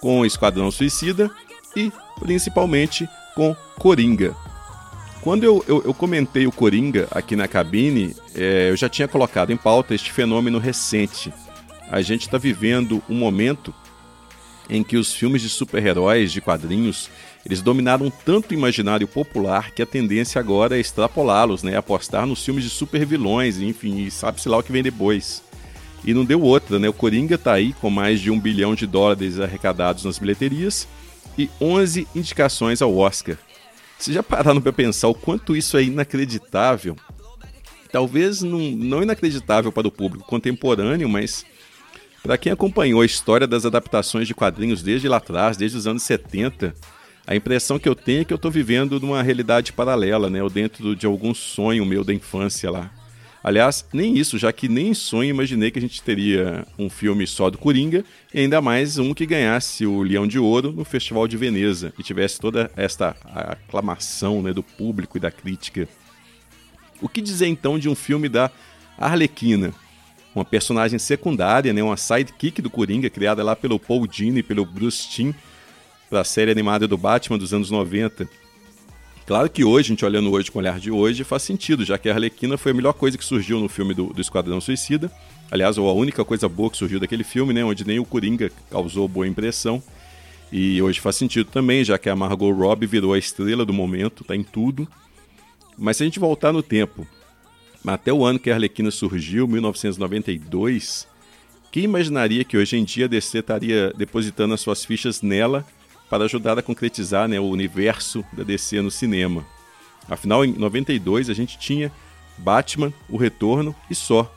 com 0.00 0.24
Esquadrão 0.24 0.70
Suicida 0.70 1.30
e 1.76 1.92
principalmente 2.18 3.06
com 3.34 3.54
Coringa. 3.78 4.34
Quando 5.22 5.44
eu, 5.44 5.62
eu, 5.68 5.82
eu, 5.84 5.92
comentei 5.92 6.46
o 6.46 6.52
Coringa 6.52 7.06
aqui 7.10 7.36
na 7.36 7.46
cabine, 7.46 8.16
é, 8.34 8.70
eu 8.70 8.76
já 8.76 8.88
tinha 8.88 9.06
colocado 9.06 9.50
em 9.50 9.56
pauta 9.56 9.94
este 9.94 10.10
fenômeno 10.10 10.58
recente. 10.58 11.30
A 11.90 12.00
gente 12.00 12.22
está 12.22 12.38
vivendo 12.38 13.02
um 13.06 13.16
momento 13.16 13.74
em 14.68 14.82
que 14.82 14.96
os 14.96 15.12
filmes 15.12 15.42
de 15.42 15.50
super-heróis, 15.50 16.32
de 16.32 16.40
quadrinhos, 16.40 17.10
eles 17.44 17.60
dominaram 17.60 18.10
tanto 18.24 18.52
o 18.52 18.54
imaginário 18.54 19.06
popular 19.06 19.72
que 19.72 19.82
a 19.82 19.86
tendência 19.86 20.38
agora 20.38 20.78
é 20.78 20.80
extrapolá-los, 20.80 21.62
né? 21.62 21.76
apostar 21.76 22.24
nos 22.24 22.42
filmes 22.42 22.64
de 22.64 22.70
super-vilões, 22.70 23.60
enfim, 23.60 23.98
e 23.98 24.10
sabe-se 24.10 24.48
lá 24.48 24.56
o 24.56 24.62
que 24.62 24.72
vem 24.72 24.82
depois. 24.82 25.42
E 26.02 26.14
não 26.14 26.24
deu 26.24 26.40
outra, 26.40 26.78
né? 26.78 26.88
O 26.88 26.94
Coringa 26.94 27.34
está 27.34 27.52
aí 27.52 27.74
com 27.74 27.90
mais 27.90 28.20
de 28.20 28.30
um 28.30 28.40
bilhão 28.40 28.74
de 28.74 28.86
dólares 28.86 29.38
arrecadados 29.38 30.04
nas 30.04 30.18
bilheterias 30.18 30.88
e 31.36 31.50
11 31.60 32.08
indicações 32.14 32.80
ao 32.80 32.96
Oscar. 32.96 33.36
Vocês 34.00 34.14
já 34.14 34.22
pararam 34.22 34.62
para 34.62 34.72
pensar 34.72 35.08
o 35.08 35.14
quanto 35.14 35.54
isso 35.54 35.76
é 35.76 35.82
inacreditável? 35.82 36.96
Talvez 37.92 38.40
não, 38.40 38.58
não 38.58 39.02
inacreditável 39.02 39.70
para 39.70 39.86
o 39.86 39.90
público 39.90 40.24
contemporâneo, 40.24 41.06
mas 41.06 41.44
para 42.22 42.38
quem 42.38 42.50
acompanhou 42.50 43.02
a 43.02 43.06
história 43.06 43.46
das 43.46 43.66
adaptações 43.66 44.26
de 44.26 44.34
quadrinhos 44.34 44.82
desde 44.82 45.06
lá 45.06 45.18
atrás, 45.18 45.58
desde 45.58 45.76
os 45.76 45.86
anos 45.86 46.02
70, 46.04 46.74
a 47.26 47.36
impressão 47.36 47.78
que 47.78 47.88
eu 47.88 47.94
tenho 47.94 48.22
é 48.22 48.24
que 48.24 48.32
eu 48.32 48.36
estou 48.36 48.50
vivendo 48.50 48.98
numa 48.98 49.22
realidade 49.22 49.70
paralela, 49.70 50.30
né? 50.30 50.42
Ou 50.42 50.48
dentro 50.48 50.96
de 50.96 51.04
algum 51.04 51.34
sonho 51.34 51.84
meu 51.84 52.02
da 52.02 52.14
infância 52.14 52.70
lá. 52.70 52.90
Aliás, 53.42 53.86
nem 53.90 54.18
isso, 54.18 54.36
já 54.36 54.52
que 54.52 54.68
nem 54.68 54.88
em 54.88 54.94
sonho 54.94 55.30
imaginei 55.30 55.70
que 55.70 55.78
a 55.78 55.82
gente 55.82 56.02
teria 56.02 56.66
um 56.78 56.90
filme 56.90 57.26
só 57.26 57.48
do 57.48 57.56
Coringa, 57.56 58.04
e 58.34 58.40
ainda 58.40 58.60
mais 58.60 58.98
um 58.98 59.14
que 59.14 59.24
ganhasse 59.24 59.86
o 59.86 60.02
Leão 60.02 60.26
de 60.26 60.38
Ouro 60.38 60.70
no 60.72 60.84
Festival 60.84 61.26
de 61.26 61.38
Veneza 61.38 61.92
e 61.98 62.02
tivesse 62.02 62.38
toda 62.38 62.70
esta 62.76 63.16
aclamação 63.24 64.42
né, 64.42 64.52
do 64.52 64.62
público 64.62 65.16
e 65.16 65.20
da 65.20 65.30
crítica. 65.30 65.88
O 67.00 67.08
que 67.08 67.22
dizer 67.22 67.46
então 67.46 67.78
de 67.78 67.88
um 67.88 67.94
filme 67.94 68.28
da 68.28 68.50
Arlequina? 68.98 69.72
Uma 70.34 70.44
personagem 70.44 70.98
secundária, 70.98 71.72
né, 71.72 71.82
uma 71.82 71.96
sidekick 71.96 72.60
do 72.60 72.68
Coringa, 72.68 73.08
criada 73.08 73.42
lá 73.42 73.56
pelo 73.56 73.80
Paul 73.80 74.06
Dini 74.06 74.40
e 74.40 74.42
pelo 74.42 74.66
Bruce 74.66 75.08
Timm 75.08 75.32
para 76.10 76.20
a 76.20 76.24
série 76.24 76.50
animada 76.50 76.86
do 76.86 76.98
Batman 76.98 77.38
dos 77.38 77.54
anos 77.54 77.70
90 77.70 78.28
Claro 79.26 79.48
que 79.48 79.64
hoje, 79.64 79.86
a 79.86 79.88
gente 79.90 80.04
olhando 80.04 80.30
hoje 80.32 80.50
com 80.50 80.58
o 80.58 80.62
olhar 80.62 80.80
de 80.80 80.90
hoje, 80.90 81.22
faz 81.22 81.42
sentido, 81.42 81.84
já 81.84 81.96
que 81.96 82.08
a 82.08 82.14
Arlequina 82.14 82.58
foi 82.58 82.72
a 82.72 82.74
melhor 82.74 82.92
coisa 82.92 83.16
que 83.16 83.24
surgiu 83.24 83.60
no 83.60 83.68
filme 83.68 83.94
do, 83.94 84.06
do 84.06 84.20
Esquadrão 84.20 84.60
Suicida. 84.60 85.10
Aliás, 85.50 85.78
ou 85.78 85.88
a 85.88 85.92
única 85.92 86.24
coisa 86.24 86.48
boa 86.48 86.70
que 86.70 86.76
surgiu 86.76 86.98
daquele 86.98 87.24
filme, 87.24 87.52
né? 87.52 87.64
Onde 87.64 87.86
nem 87.86 87.98
o 87.98 88.04
Coringa 88.04 88.50
causou 88.70 89.06
boa 89.06 89.26
impressão. 89.26 89.82
E 90.52 90.82
hoje 90.82 91.00
faz 91.00 91.16
sentido 91.16 91.48
também, 91.50 91.84
já 91.84 91.96
que 91.96 92.08
a 92.08 92.16
Margot 92.16 92.50
Robbie 92.52 92.86
virou 92.86 93.12
a 93.12 93.18
estrela 93.18 93.64
do 93.64 93.72
momento, 93.72 94.24
tá 94.24 94.34
em 94.34 94.42
tudo. 94.42 94.88
Mas 95.78 95.96
se 95.96 96.02
a 96.02 96.06
gente 96.06 96.18
voltar 96.18 96.52
no 96.52 96.62
tempo, 96.62 97.06
até 97.86 98.12
o 98.12 98.24
ano 98.24 98.38
que 98.38 98.50
a 98.50 98.54
Arlequina 98.54 98.90
surgiu, 98.90 99.46
1992, 99.46 101.06
quem 101.70 101.84
imaginaria 101.84 102.44
que 102.44 102.56
hoje 102.56 102.76
em 102.76 102.84
dia 102.84 103.04
a 103.04 103.08
DC 103.08 103.38
estaria 103.38 103.92
depositando 103.96 104.54
as 104.54 104.60
suas 104.60 104.84
fichas 104.84 105.22
nela 105.22 105.64
para 106.10 106.24
ajudar 106.24 106.58
a 106.58 106.62
concretizar 106.62 107.28
né, 107.28 107.38
o 107.38 107.48
universo 107.48 108.24
da 108.32 108.42
DC 108.42 108.82
no 108.82 108.90
cinema. 108.90 109.46
Afinal, 110.08 110.44
em 110.44 110.52
92 110.52 111.30
a 111.30 111.34
gente 111.34 111.56
tinha 111.56 111.92
Batman, 112.36 112.92
O 113.08 113.16
Retorno 113.16 113.74
e 113.88 113.94
só. 113.94 114.30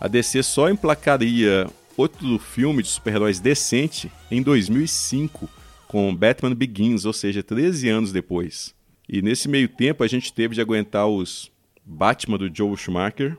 A 0.00 0.08
DC 0.08 0.42
só 0.42 0.70
emplacaria 0.70 1.68
outro 1.96 2.38
filme 2.38 2.82
de 2.82 2.88
super-heróis 2.88 3.38
decente 3.38 4.10
em 4.30 4.40
2005 4.40 5.48
com 5.86 6.14
Batman 6.14 6.54
Begins, 6.54 7.04
ou 7.04 7.12
seja, 7.12 7.42
13 7.42 7.88
anos 7.88 8.12
depois. 8.12 8.74
E 9.08 9.20
nesse 9.20 9.48
meio 9.48 9.68
tempo 9.68 10.02
a 10.02 10.08
gente 10.08 10.32
teve 10.32 10.54
de 10.54 10.60
aguentar 10.60 11.06
os 11.06 11.50
Batman 11.84 12.38
do 12.38 12.54
Joe 12.54 12.76
Schumacher, 12.76 13.36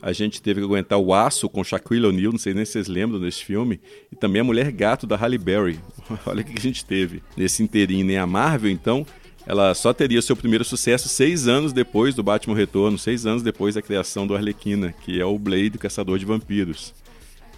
a 0.00 0.12
gente 0.12 0.42
teve 0.42 0.60
que 0.60 0.66
aguentar 0.66 0.98
o 0.98 1.14
Aço 1.14 1.48
com 1.48 1.64
Shaquille 1.64 2.06
O'Neal, 2.06 2.32
não 2.32 2.38
sei 2.38 2.52
nem 2.52 2.64
se 2.64 2.72
vocês 2.72 2.88
lembram 2.88 3.18
desse 3.18 3.44
filme, 3.44 3.80
e 4.12 4.16
também 4.16 4.40
a 4.40 4.44
Mulher 4.44 4.70
Gato 4.70 5.06
da 5.06 5.16
Halle 5.16 5.38
Berry. 5.38 5.80
Olha 6.26 6.42
o 6.42 6.44
que 6.44 6.58
a 6.58 6.60
gente 6.60 6.84
teve 6.84 7.22
nesse 7.36 7.62
inteirinho, 7.62 8.04
nem 8.04 8.18
a 8.18 8.26
Marvel, 8.26 8.70
então, 8.70 9.06
ela 9.46 9.74
só 9.74 9.92
teria 9.92 10.20
seu 10.20 10.36
primeiro 10.36 10.64
sucesso 10.64 11.08
seis 11.08 11.46
anos 11.46 11.72
depois 11.72 12.14
do 12.14 12.22
Batman 12.22 12.56
Retorno, 12.56 12.98
seis 12.98 13.24
anos 13.24 13.42
depois 13.42 13.74
da 13.74 13.82
criação 13.82 14.26
do 14.26 14.34
Arlequina, 14.34 14.92
que 15.04 15.20
é 15.20 15.24
o 15.24 15.38
Blade, 15.38 15.76
o 15.76 15.78
Caçador 15.78 16.18
de 16.18 16.24
Vampiros, 16.24 16.92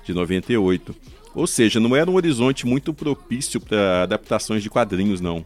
de 0.05 0.13
98. 0.13 0.95
Ou 1.35 1.47
seja, 1.47 1.81
não 1.81 1.97
era 1.97 2.11
um 2.11 2.15
horizonte 2.15 2.67
muito 2.67 2.93
propício 2.93 3.61
para 3.61 4.03
adaptações 4.03 4.63
de 4.63 4.69
quadrinhos, 4.69 5.21
não. 5.21 5.45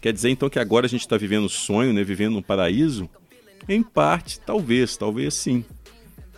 Quer 0.00 0.12
dizer 0.12 0.30
então 0.30 0.48
que 0.48 0.58
agora 0.58 0.86
a 0.86 0.88
gente 0.88 1.00
está 1.00 1.16
vivendo 1.16 1.44
um 1.44 1.48
sonho, 1.48 1.92
né? 1.92 2.02
vivendo 2.02 2.36
um 2.36 2.42
paraíso? 2.42 3.08
Em 3.68 3.82
parte, 3.82 4.40
talvez, 4.40 4.96
talvez 4.96 5.34
sim. 5.34 5.64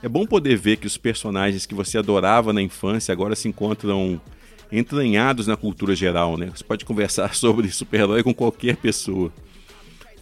É 0.04 0.08
bom 0.08 0.26
poder 0.26 0.58
ver 0.58 0.76
que 0.76 0.87
os 0.87 0.99
personagens 0.99 1.64
que 1.64 1.75
você 1.75 1.96
adorava 1.96 2.52
na 2.52 2.61
infância 2.61 3.11
agora 3.11 3.34
se 3.34 3.49
encontram 3.49 4.20
entranhados 4.70 5.46
na 5.46 5.56
cultura 5.56 5.96
geral, 5.96 6.37
né? 6.37 6.52
Você 6.54 6.62
pode 6.62 6.84
conversar 6.84 7.32
sobre 7.34 7.70
super-herói 7.70 8.23
com 8.23 8.34
qualquer 8.34 8.76
pessoa. 8.76 9.32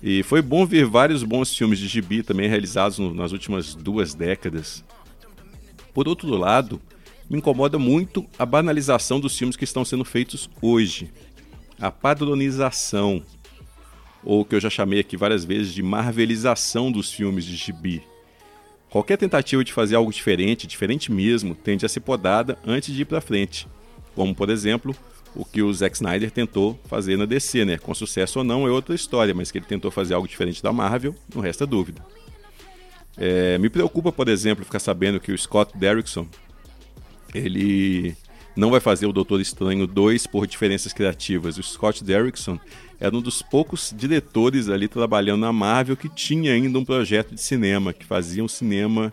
E 0.01 0.23
foi 0.23 0.41
bom 0.41 0.65
ver 0.65 0.87
vários 0.87 1.25
bons 1.25 1.53
filmes 1.57 1.81
de 1.81 1.89
gibi 1.89 2.23
também 2.23 2.49
realizados 2.49 3.01
no, 3.01 3.13
nas 3.13 3.33
últimas 3.33 3.75
duas 3.75 4.15
décadas. 4.15 4.85
Por 5.93 6.07
outro 6.07 6.29
lado, 6.29 6.81
me 7.29 7.39
incomoda 7.39 7.77
muito 7.77 8.25
a 8.39 8.47
banalização 8.47 9.19
dos 9.19 9.37
filmes 9.37 9.57
que 9.57 9.65
estão 9.65 9.85
sendo 9.85 10.05
feitos 10.05 10.49
hoje. 10.63 11.11
A 11.81 11.91
padronização, 11.91 13.21
ou 14.23 14.45
que 14.45 14.55
eu 14.55 14.61
já 14.61 14.71
chamei 14.71 15.01
aqui 15.01 15.17
várias 15.17 15.45
vezes 15.45 15.75
de 15.75 15.83
marvelização 15.83 16.93
dos 16.93 17.11
filmes 17.11 17.45
de 17.45 17.57
gibi. 17.57 18.12
Qualquer 18.93 19.17
tentativa 19.17 19.65
de 19.65 19.73
fazer 19.73 19.97
algo 19.97 20.13
diferente, 20.13 20.67
diferente 20.67 21.11
mesmo, 21.11 21.55
tende 21.55 21.87
a 21.87 21.89
ser 21.89 22.01
podada 22.01 22.59
antes 22.63 22.95
de 22.95 23.01
ir 23.01 23.05
para 23.07 23.23
frente. 23.23 23.67
Como, 24.15 24.35
por 24.35 24.51
exemplo, 24.51 24.95
o 25.35 25.47
que 25.47 25.63
o 25.63 25.73
Zack 25.73 25.97
Snyder 25.97 26.31
tentou 26.31 26.79
fazer 26.85 27.17
na 27.17 27.25
DC, 27.25 27.65
né? 27.65 27.79
Com 27.79 27.95
sucesso 27.95 28.41
ou 28.41 28.45
não 28.45 28.67
é 28.67 28.71
outra 28.71 28.95
história, 28.95 29.33
mas 29.33 29.51
que 29.51 29.57
ele 29.57 29.65
tentou 29.65 29.91
fazer 29.91 30.13
algo 30.13 30.29
diferente 30.29 30.63
da 30.63 30.75
Marvel, 30.75 31.15
não 31.35 31.41
resta 31.41 31.67
dúvida. 31.67 32.05
É, 33.17 33.57
me 33.57 33.71
preocupa, 33.71 34.13
por 34.13 34.29
exemplo, 34.29 34.63
ficar 34.63 34.79
sabendo 34.79 35.19
que 35.19 35.33
o 35.33 35.39
Scott 35.39 35.73
Derrickson 35.75 36.29
ele 37.35 38.15
não 38.55 38.71
vai 38.71 38.81
fazer 38.81 39.07
o 39.07 39.13
Doutor 39.13 39.41
Estranho 39.41 39.87
2 39.87 40.27
por 40.27 40.47
diferenças 40.47 40.93
criativas. 40.93 41.57
O 41.57 41.63
Scott 41.63 42.05
Derrickson 42.05 42.61
era 43.03 43.17
um 43.17 43.21
dos 43.21 43.43
poucos 43.43 43.93
diretores 43.97 44.69
ali 44.69 44.87
trabalhando 44.87 45.41
na 45.41 45.53
Marvel 45.53 45.97
que 45.97 46.09
tinha 46.09 46.53
ainda 46.53 46.79
um 46.79 46.85
projeto 46.85 47.35
de 47.35 47.41
cinema, 47.41 47.93
que 47.93 48.05
fazia 48.05 48.45
um 48.45 48.49
cinema 48.49 49.13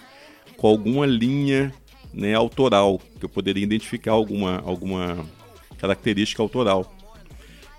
com 0.55 0.67
alguma 0.67 1.07
linha 1.07 1.73
né, 2.13 2.35
autoral, 2.35 3.01
que 3.19 3.25
eu 3.25 3.29
poderia 3.29 3.63
identificar 3.63 4.11
alguma, 4.11 4.59
alguma 4.59 5.25
característica 5.79 6.39
autoral. 6.39 6.95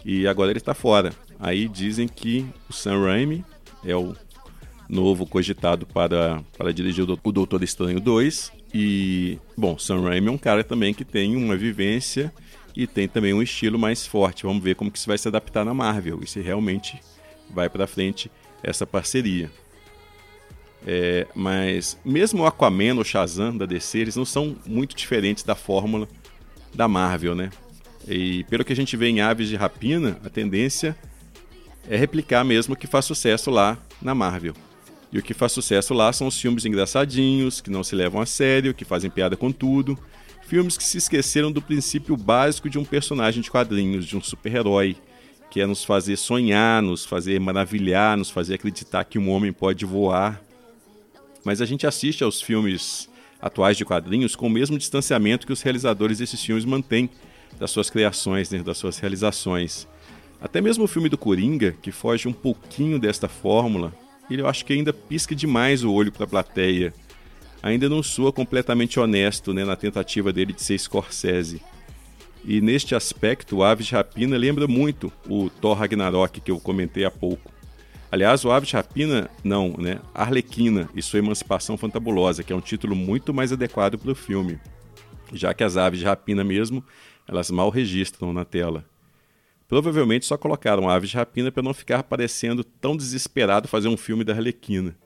E 0.04 0.26
agora 0.26 0.50
ele 0.50 0.58
está 0.58 0.74
fora. 0.74 1.12
Aí 1.38 1.68
dizem 1.68 2.08
que 2.08 2.44
o 2.68 2.72
Sam 2.72 3.04
Raimi 3.04 3.44
é 3.84 3.94
o 3.94 4.16
novo 4.88 5.24
cogitado 5.24 5.86
para, 5.86 6.42
para 6.58 6.72
dirigir 6.72 7.08
o 7.08 7.30
Doutor 7.30 7.62
Estranho 7.62 8.00
2. 8.00 8.50
E, 8.74 9.38
bom, 9.56 9.78
Sam 9.78 10.00
Raimi 10.00 10.26
é 10.26 10.32
um 10.32 10.38
cara 10.38 10.64
também 10.64 10.92
que 10.92 11.04
tem 11.04 11.36
uma 11.36 11.56
vivência 11.56 12.32
e 12.76 12.86
tem 12.86 13.08
também 13.08 13.34
um 13.34 13.42
estilo 13.42 13.78
mais 13.78 14.06
forte. 14.06 14.44
Vamos 14.44 14.62
ver 14.62 14.74
como 14.74 14.90
que 14.90 14.98
isso 14.98 15.08
vai 15.08 15.18
se 15.18 15.28
adaptar 15.28 15.64
na 15.64 15.74
Marvel 15.74 16.20
e 16.22 16.26
se 16.26 16.40
realmente 16.40 17.00
vai 17.48 17.68
para 17.68 17.86
frente 17.86 18.30
essa 18.62 18.86
parceria. 18.86 19.50
É, 20.86 21.26
mas 21.34 21.98
mesmo 22.04 22.42
o 22.42 22.46
Aquaman 22.46 22.96
ou 22.96 23.04
Shazam 23.04 23.56
da 23.56 23.66
DC, 23.66 23.98
eles 23.98 24.16
não 24.16 24.24
são 24.24 24.56
muito 24.66 24.96
diferentes 24.96 25.44
da 25.44 25.54
fórmula 25.54 26.08
da 26.74 26.88
Marvel, 26.88 27.34
né? 27.34 27.50
E 28.08 28.44
pelo 28.44 28.64
que 28.64 28.72
a 28.72 28.76
gente 28.76 28.96
vê 28.96 29.08
em 29.08 29.20
Aves 29.20 29.48
de 29.48 29.56
Rapina, 29.56 30.18
a 30.24 30.30
tendência 30.30 30.96
é 31.88 31.96
replicar 31.96 32.44
mesmo 32.44 32.74
o 32.74 32.76
que 32.76 32.86
faz 32.86 33.04
sucesso 33.04 33.50
lá 33.50 33.76
na 34.00 34.14
Marvel. 34.14 34.54
E 35.12 35.18
o 35.18 35.22
que 35.22 35.34
faz 35.34 35.52
sucesso 35.52 35.92
lá 35.92 36.12
são 36.12 36.28
os 36.28 36.40
filmes 36.40 36.64
engraçadinhos, 36.64 37.60
que 37.60 37.70
não 37.70 37.82
se 37.82 37.94
levam 37.94 38.20
a 38.20 38.26
sério, 38.26 38.72
que 38.72 38.84
fazem 38.84 39.10
piada 39.10 39.36
com 39.36 39.50
tudo, 39.50 39.98
Filmes 40.50 40.76
que 40.76 40.82
se 40.82 40.98
esqueceram 40.98 41.52
do 41.52 41.62
princípio 41.62 42.16
básico 42.16 42.68
de 42.68 42.76
um 42.76 42.84
personagem 42.84 43.40
de 43.40 43.48
quadrinhos, 43.48 44.04
de 44.04 44.16
um 44.16 44.20
super-herói, 44.20 44.96
que 45.48 45.60
é 45.60 45.66
nos 45.66 45.84
fazer 45.84 46.16
sonhar, 46.16 46.82
nos 46.82 47.04
fazer 47.04 47.38
maravilhar, 47.38 48.16
nos 48.16 48.30
fazer 48.30 48.54
acreditar 48.54 49.04
que 49.04 49.16
um 49.16 49.30
homem 49.30 49.52
pode 49.52 49.84
voar. 49.84 50.42
mas 51.44 51.62
a 51.62 51.64
gente 51.64 51.86
assiste 51.86 52.24
aos 52.24 52.42
filmes 52.42 53.08
atuais 53.40 53.76
de 53.76 53.84
quadrinhos 53.84 54.34
com 54.34 54.48
o 54.48 54.50
mesmo 54.50 54.76
distanciamento 54.76 55.46
que 55.46 55.52
os 55.52 55.62
realizadores 55.62 56.18
desses 56.18 56.42
filmes 56.44 56.64
mantêm 56.64 57.08
das 57.56 57.70
suas 57.70 57.88
criações, 57.88 58.50
né, 58.50 58.60
das 58.60 58.76
suas 58.76 58.98
realizações. 58.98 59.86
Até 60.40 60.60
mesmo 60.60 60.82
o 60.82 60.88
filme 60.88 61.08
do 61.08 61.16
Coringa, 61.16 61.76
que 61.80 61.92
foge 61.92 62.26
um 62.26 62.32
pouquinho 62.32 62.98
desta 62.98 63.28
fórmula, 63.28 63.94
ele 64.28 64.42
eu 64.42 64.48
acho 64.48 64.64
que 64.64 64.72
ainda 64.72 64.92
pisca 64.92 65.32
demais 65.32 65.84
o 65.84 65.92
olho 65.92 66.10
para 66.10 66.24
a 66.24 66.28
plateia. 66.28 66.92
Ainda 67.62 67.88
não 67.88 68.02
soa 68.02 68.32
completamente 68.32 68.98
honesto 68.98 69.52
né, 69.52 69.64
na 69.64 69.76
tentativa 69.76 70.32
dele 70.32 70.52
de 70.52 70.62
ser 70.62 70.78
Scorsese. 70.78 71.62
E 72.44 72.60
neste 72.60 72.94
aspecto, 72.94 73.56
o 73.56 73.62
Aves 73.62 73.86
de 73.86 73.94
Rapina 73.94 74.36
lembra 74.36 74.66
muito 74.66 75.12
o 75.28 75.50
Thor 75.50 75.76
Ragnarok 75.76 76.40
que 76.40 76.50
eu 76.50 76.58
comentei 76.58 77.04
há 77.04 77.10
pouco. 77.10 77.52
Aliás, 78.10 78.44
o 78.44 78.50
Aves 78.50 78.70
de 78.70 78.76
Rapina, 78.76 79.30
não, 79.44 79.74
né? 79.78 80.00
Arlequina 80.14 80.88
e 80.94 81.02
sua 81.02 81.18
Emancipação 81.18 81.76
Fantabulosa, 81.76 82.42
que 82.42 82.52
é 82.52 82.56
um 82.56 82.60
título 82.60 82.96
muito 82.96 83.34
mais 83.34 83.52
adequado 83.52 83.98
para 83.98 84.10
o 84.10 84.14
filme, 84.14 84.58
já 85.32 85.54
que 85.54 85.62
as 85.62 85.76
aves 85.76 86.00
de 86.00 86.04
rapina 86.04 86.42
mesmo, 86.42 86.84
elas 87.26 87.50
mal 87.50 87.70
registram 87.70 88.32
na 88.32 88.44
tela. 88.44 88.84
Provavelmente 89.68 90.26
só 90.26 90.36
colocaram 90.36 90.88
Aves 90.88 91.10
de 91.10 91.16
Rapina 91.16 91.52
para 91.52 91.62
não 91.62 91.72
ficar 91.72 92.02
parecendo 92.02 92.64
tão 92.64 92.96
desesperado 92.96 93.68
fazer 93.68 93.86
um 93.86 93.96
filme 93.96 94.24
da 94.24 94.32
Arlequina. 94.32 94.96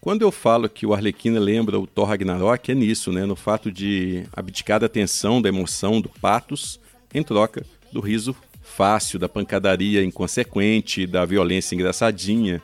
Quando 0.00 0.22
eu 0.22 0.30
falo 0.30 0.68
que 0.68 0.86
o 0.86 0.94
Arlequina 0.94 1.40
lembra 1.40 1.78
o 1.78 1.86
Thor 1.86 2.06
Ragnarok, 2.06 2.70
é 2.70 2.74
nisso, 2.74 3.12
né? 3.12 3.26
no 3.26 3.34
fato 3.34 3.70
de 3.70 4.24
abdicar 4.32 4.78
da 4.78 4.88
tensão, 4.88 5.42
da 5.42 5.48
emoção, 5.48 6.00
do 6.00 6.08
patos, 6.08 6.78
em 7.12 7.22
troca 7.22 7.66
do 7.92 8.00
riso 8.00 8.34
fácil, 8.62 9.18
da 9.18 9.28
pancadaria 9.28 10.04
inconsequente, 10.04 11.06
da 11.06 11.24
violência 11.24 11.74
engraçadinha. 11.74 12.62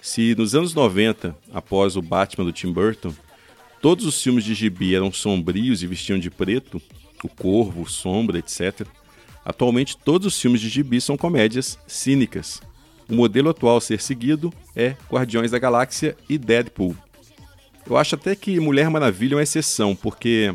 Se 0.00 0.34
nos 0.34 0.54
anos 0.54 0.74
90, 0.74 1.34
após 1.52 1.96
o 1.96 2.02
Batman 2.02 2.44
do 2.44 2.52
Tim 2.52 2.72
Burton, 2.72 3.14
todos 3.80 4.04
os 4.04 4.22
filmes 4.22 4.44
de 4.44 4.54
gibi 4.54 4.94
eram 4.94 5.12
sombrios 5.12 5.82
e 5.82 5.86
vestiam 5.86 6.18
de 6.18 6.30
preto, 6.30 6.82
o 7.22 7.28
Corvo, 7.28 7.88
Sombra, 7.88 8.38
etc., 8.38 8.86
Atualmente, 9.44 9.96
todos 9.96 10.26
os 10.26 10.40
filmes 10.40 10.60
de 10.60 10.68
gibi 10.70 11.00
são 11.00 11.16
comédias 11.18 11.78
cínicas. 11.86 12.62
O 13.08 13.14
modelo 13.14 13.50
atual 13.50 13.76
a 13.76 13.80
ser 13.80 14.00
seguido 14.00 14.52
é 14.74 14.96
Guardiões 15.10 15.50
da 15.50 15.58
Galáxia 15.58 16.16
e 16.28 16.38
Deadpool. 16.38 16.96
Eu 17.86 17.96
acho 17.96 18.14
até 18.14 18.34
que 18.34 18.58
Mulher 18.58 18.88
Maravilha 18.88 19.34
é 19.34 19.36
uma 19.36 19.42
exceção, 19.42 19.94
porque 19.94 20.54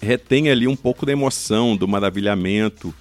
retém 0.00 0.50
ali 0.50 0.68
um 0.68 0.76
pouco 0.76 1.06
da 1.06 1.12
emoção, 1.12 1.76
do 1.76 1.88
maravilhamento. 1.88 2.94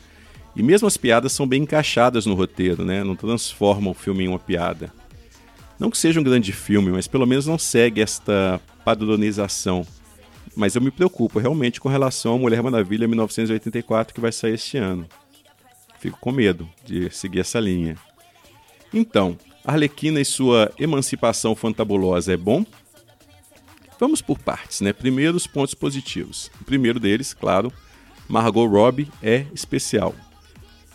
E 0.56 0.64
mesmo 0.64 0.88
as 0.88 0.98
piadas 0.98 1.34
são 1.34 1.48
bem 1.48 1.64
encaixadas 1.64 2.26
no 2.26 2.34
roteiro, 2.34 2.86
né? 2.86 3.04
não 3.04 3.16
transformam 3.16 3.92
o 3.92 3.96
filme 3.96 4.24
em 4.24 4.28
uma 4.28 4.40
piada. 4.40 4.92
Não 5.78 5.90
que 5.90 5.98
seja 5.98 6.20
um 6.20 6.24
grande 6.24 6.52
filme, 6.52 6.92
mas 6.92 7.08
pelo 7.08 7.26
menos 7.26 7.46
não 7.46 7.58
segue 7.58 8.02
esta 8.02 8.60
padronização. 8.84 9.86
Mas 10.56 10.76
eu 10.76 10.82
me 10.82 10.92
preocupo 10.92 11.40
realmente 11.40 11.80
com 11.80 11.88
relação 11.88 12.36
a 12.36 12.38
Mulher 12.38 12.62
Maravilha 12.62 13.08
1984 13.08 14.14
que 14.14 14.20
vai 14.20 14.32
sair 14.32 14.56
este 14.56 14.78
ano. 14.78 15.08
Fico 16.00 16.20
com 16.20 16.32
medo 16.32 16.68
de 16.86 17.10
seguir 17.10 17.40
essa 17.40 17.60
linha. 17.60 17.96
Então, 18.94 19.38
Arlequina 19.64 20.20
e 20.20 20.26
sua 20.26 20.72
emancipação 20.80 21.56
fantabulosa 21.56 22.34
é 22.34 22.38
bom? 22.38 22.66
Vamos 24.00 24.22
por 24.22 24.40
partes, 24.40 24.82
né? 24.82 24.94
Primeiro, 24.94 25.36
os 25.36 25.46
pontos 25.46 25.74
positivos. 25.74 26.50
O 26.62 26.64
primeiro 26.64 27.00
deles, 27.00 27.34
claro, 27.34 27.72
Margot 28.28 28.66
Robbie 28.66 29.12
é 29.22 29.46
especial. 29.54 30.16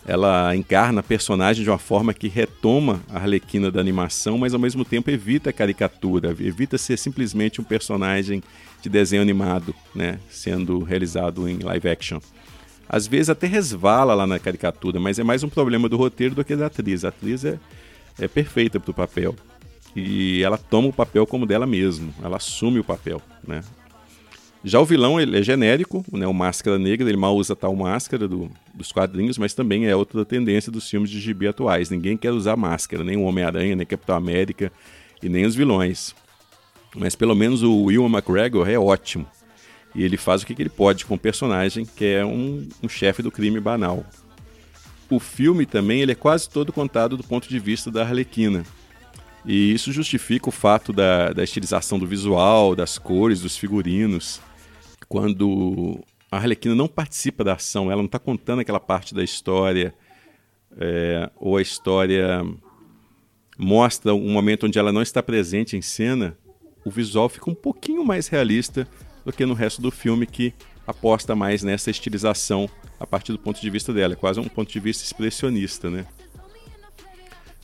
Ela 0.07 0.55
encarna 0.55 0.99
a 0.99 1.03
personagem 1.03 1.63
de 1.63 1.69
uma 1.69 1.79
forma 1.79 2.13
que 2.13 2.27
retoma 2.27 3.01
a 3.09 3.17
Arlequina 3.17 3.71
da 3.71 3.79
animação, 3.79 4.37
mas 4.37 4.53
ao 4.53 4.59
mesmo 4.59 4.85
tempo 4.85 5.09
evita 5.09 5.49
a 5.49 5.53
caricatura, 5.53 6.29
evita 6.39 6.77
ser 6.77 6.97
simplesmente 6.97 7.59
um 7.59 7.63
personagem 7.63 8.43
de 8.81 8.89
desenho 8.89 9.21
animado, 9.21 9.73
né, 9.95 10.19
sendo 10.29 10.83
realizado 10.83 11.49
em 11.49 11.57
live 11.57 11.89
action. 11.89 12.19
Às 12.87 13.07
vezes 13.07 13.29
até 13.29 13.47
resvala 13.47 14.13
lá 14.13 14.27
na 14.27 14.39
caricatura, 14.39 14.99
mas 14.99 15.17
é 15.17 15.23
mais 15.23 15.43
um 15.43 15.49
problema 15.49 15.89
do 15.89 15.97
roteiro 15.97 16.35
do 16.35 16.45
que 16.45 16.55
da 16.55 16.67
atriz. 16.67 17.03
A 17.03 17.09
atriz 17.09 17.43
é, 17.43 17.59
é 18.19 18.27
perfeita 18.27 18.79
para 18.79 18.91
o 18.91 18.93
papel. 18.93 19.35
E 19.95 20.43
ela 20.43 20.57
toma 20.57 20.89
o 20.89 20.93
papel 20.93 21.25
como 21.25 21.45
dela 21.45 21.65
mesma, 21.65 22.09
ela 22.21 22.35
assume 22.35 22.79
o 22.79 22.83
papel, 22.83 23.21
né? 23.47 23.61
Já 24.67 24.79
o 24.79 24.85
vilão 24.85 25.21
ele 25.21 25.37
é 25.37 25.43
genérico, 25.43 26.03
né, 26.11 26.25
o 26.25 26.33
Máscara 26.33 26.79
Negra, 26.79 27.07
ele 27.07 27.17
mal 27.17 27.35
usa 27.35 27.55
tal 27.55 27.75
máscara 27.75 28.27
do, 28.27 28.49
dos 28.73 28.91
quadrinhos, 28.91 29.37
mas 29.37 29.53
também 29.53 29.85
é 29.85 29.95
outra 29.95 30.25
tendência 30.25 30.71
dos 30.71 30.89
filmes 30.89 31.11
de 31.11 31.19
gibi 31.19 31.47
atuais. 31.47 31.91
Ninguém 31.91 32.17
quer 32.17 32.31
usar 32.31 32.55
máscara, 32.55 33.03
nem 33.03 33.15
o 33.15 33.21
Homem-Aranha, 33.21 33.75
nem 33.75 33.85
Capitão 33.85 34.15
América 34.15 34.71
e 35.21 35.29
nem 35.29 35.45
os 35.45 35.53
vilões. 35.53 36.15
Mas 36.95 37.15
pelo 37.15 37.35
menos 37.35 37.61
o 37.61 37.83
Will 37.83 38.07
McGregor 38.07 38.67
é 38.67 38.77
ótimo. 38.77 39.27
E 39.95 40.03
ele 40.03 40.17
faz 40.17 40.41
o 40.41 40.45
que 40.45 40.53
ele 40.61 40.69
pode 40.69 41.05
com 41.05 41.15
o 41.15 41.19
personagem, 41.19 41.85
que 41.85 42.05
é 42.05 42.25
um, 42.25 42.67
um 42.83 42.89
chefe 42.89 43.21
do 43.23 43.31
crime 43.31 43.59
banal. 43.59 44.05
O 45.09 45.19
filme 45.19 45.65
também 45.65 46.01
ele 46.01 46.11
é 46.11 46.15
quase 46.15 46.49
todo 46.49 46.73
contado 46.73 47.15
do 47.15 47.23
ponto 47.23 47.47
de 47.47 47.59
vista 47.59 47.89
da 47.89 48.01
Arlequina. 48.01 48.63
E 49.45 49.71
isso 49.71 49.91
justifica 49.91 50.49
o 50.49 50.51
fato 50.51 50.91
da, 50.91 51.31
da 51.31 51.43
estilização 51.43 51.97
do 51.97 52.07
visual, 52.07 52.75
das 52.75 52.97
cores, 52.97 53.41
dos 53.41 53.55
figurinos 53.55 54.41
quando 55.07 56.03
a 56.31 56.37
Arlequina 56.37 56.75
não 56.75 56.87
participa 56.87 57.43
da 57.43 57.53
ação, 57.53 57.91
ela 57.91 58.01
não 58.01 58.07
está 58.07 58.19
contando 58.19 58.59
aquela 58.59 58.79
parte 58.79 59.13
da 59.13 59.23
história, 59.23 59.93
é, 60.77 61.29
ou 61.37 61.57
a 61.57 61.61
história 61.61 62.43
mostra 63.57 64.13
um 64.13 64.31
momento 64.31 64.65
onde 64.65 64.77
ela 64.77 64.91
não 64.91 65.01
está 65.01 65.23
presente 65.23 65.77
em 65.77 65.81
cena, 65.81 66.37
o 66.83 66.91
visual 66.91 67.29
fica 67.29 67.49
um 67.49 67.55
pouquinho 67.55 68.03
mais 68.03 68.27
realista 68.27 68.87
do 69.25 69.33
que 69.33 69.45
no 69.45 69.53
resto 69.53 69.81
do 69.81 69.91
filme, 69.91 70.25
que 70.25 70.53
aposta 70.85 71.35
mais 71.35 71.63
nessa 71.63 71.89
estilização 71.89 72.69
a 72.99 73.07
partir 73.07 73.31
do 73.31 73.39
ponto 73.39 73.59
de 73.59 73.69
vista 73.69 73.91
dela, 73.91 74.13
é 74.13 74.15
quase 74.15 74.39
um 74.39 74.47
ponto 74.47 74.71
de 74.71 74.79
vista 74.79 75.03
expressionista, 75.03 75.89
né? 75.89 76.05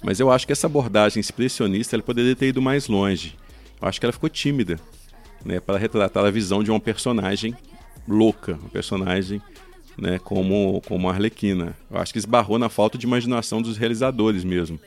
Mas 0.04 0.20
eu 0.20 0.32
acho 0.32 0.46
que 0.46 0.52
essa 0.52 0.68
abordagem 0.68 1.20
expressionista 1.20 1.96
ela 1.96 2.04
poderia 2.04 2.36
ter 2.36 2.48
ido 2.48 2.62
mais 2.62 2.88
longe. 2.88 3.36
Eu 3.80 3.88
acho 3.88 4.00
que 4.00 4.06
ela 4.06 4.14
ficou 4.14 4.30
tímida 4.30 4.80
né, 5.46 5.60
para 5.60 5.78
retratar 5.78 6.26
a 6.26 6.32
visão 6.32 6.64
de 6.64 6.72
uma 6.72 6.80
personagem 6.80 7.56
louca, 8.08 8.54
uma 8.54 8.70
personagem 8.70 9.42
né, 9.98 10.20
como, 10.20 10.82
como 10.88 11.08
a 11.08 11.14
Arlequina. 11.14 11.76
Eu 11.90 12.00
acho 12.00 12.12
que 12.12 12.20
esbarrou 12.20 12.58
na 12.58 12.68
falta 12.68 12.98
de 12.98 13.06
imaginação 13.06 13.62
dos 13.62 13.78
realizadores 13.78 14.44
mesmo. 14.44 14.80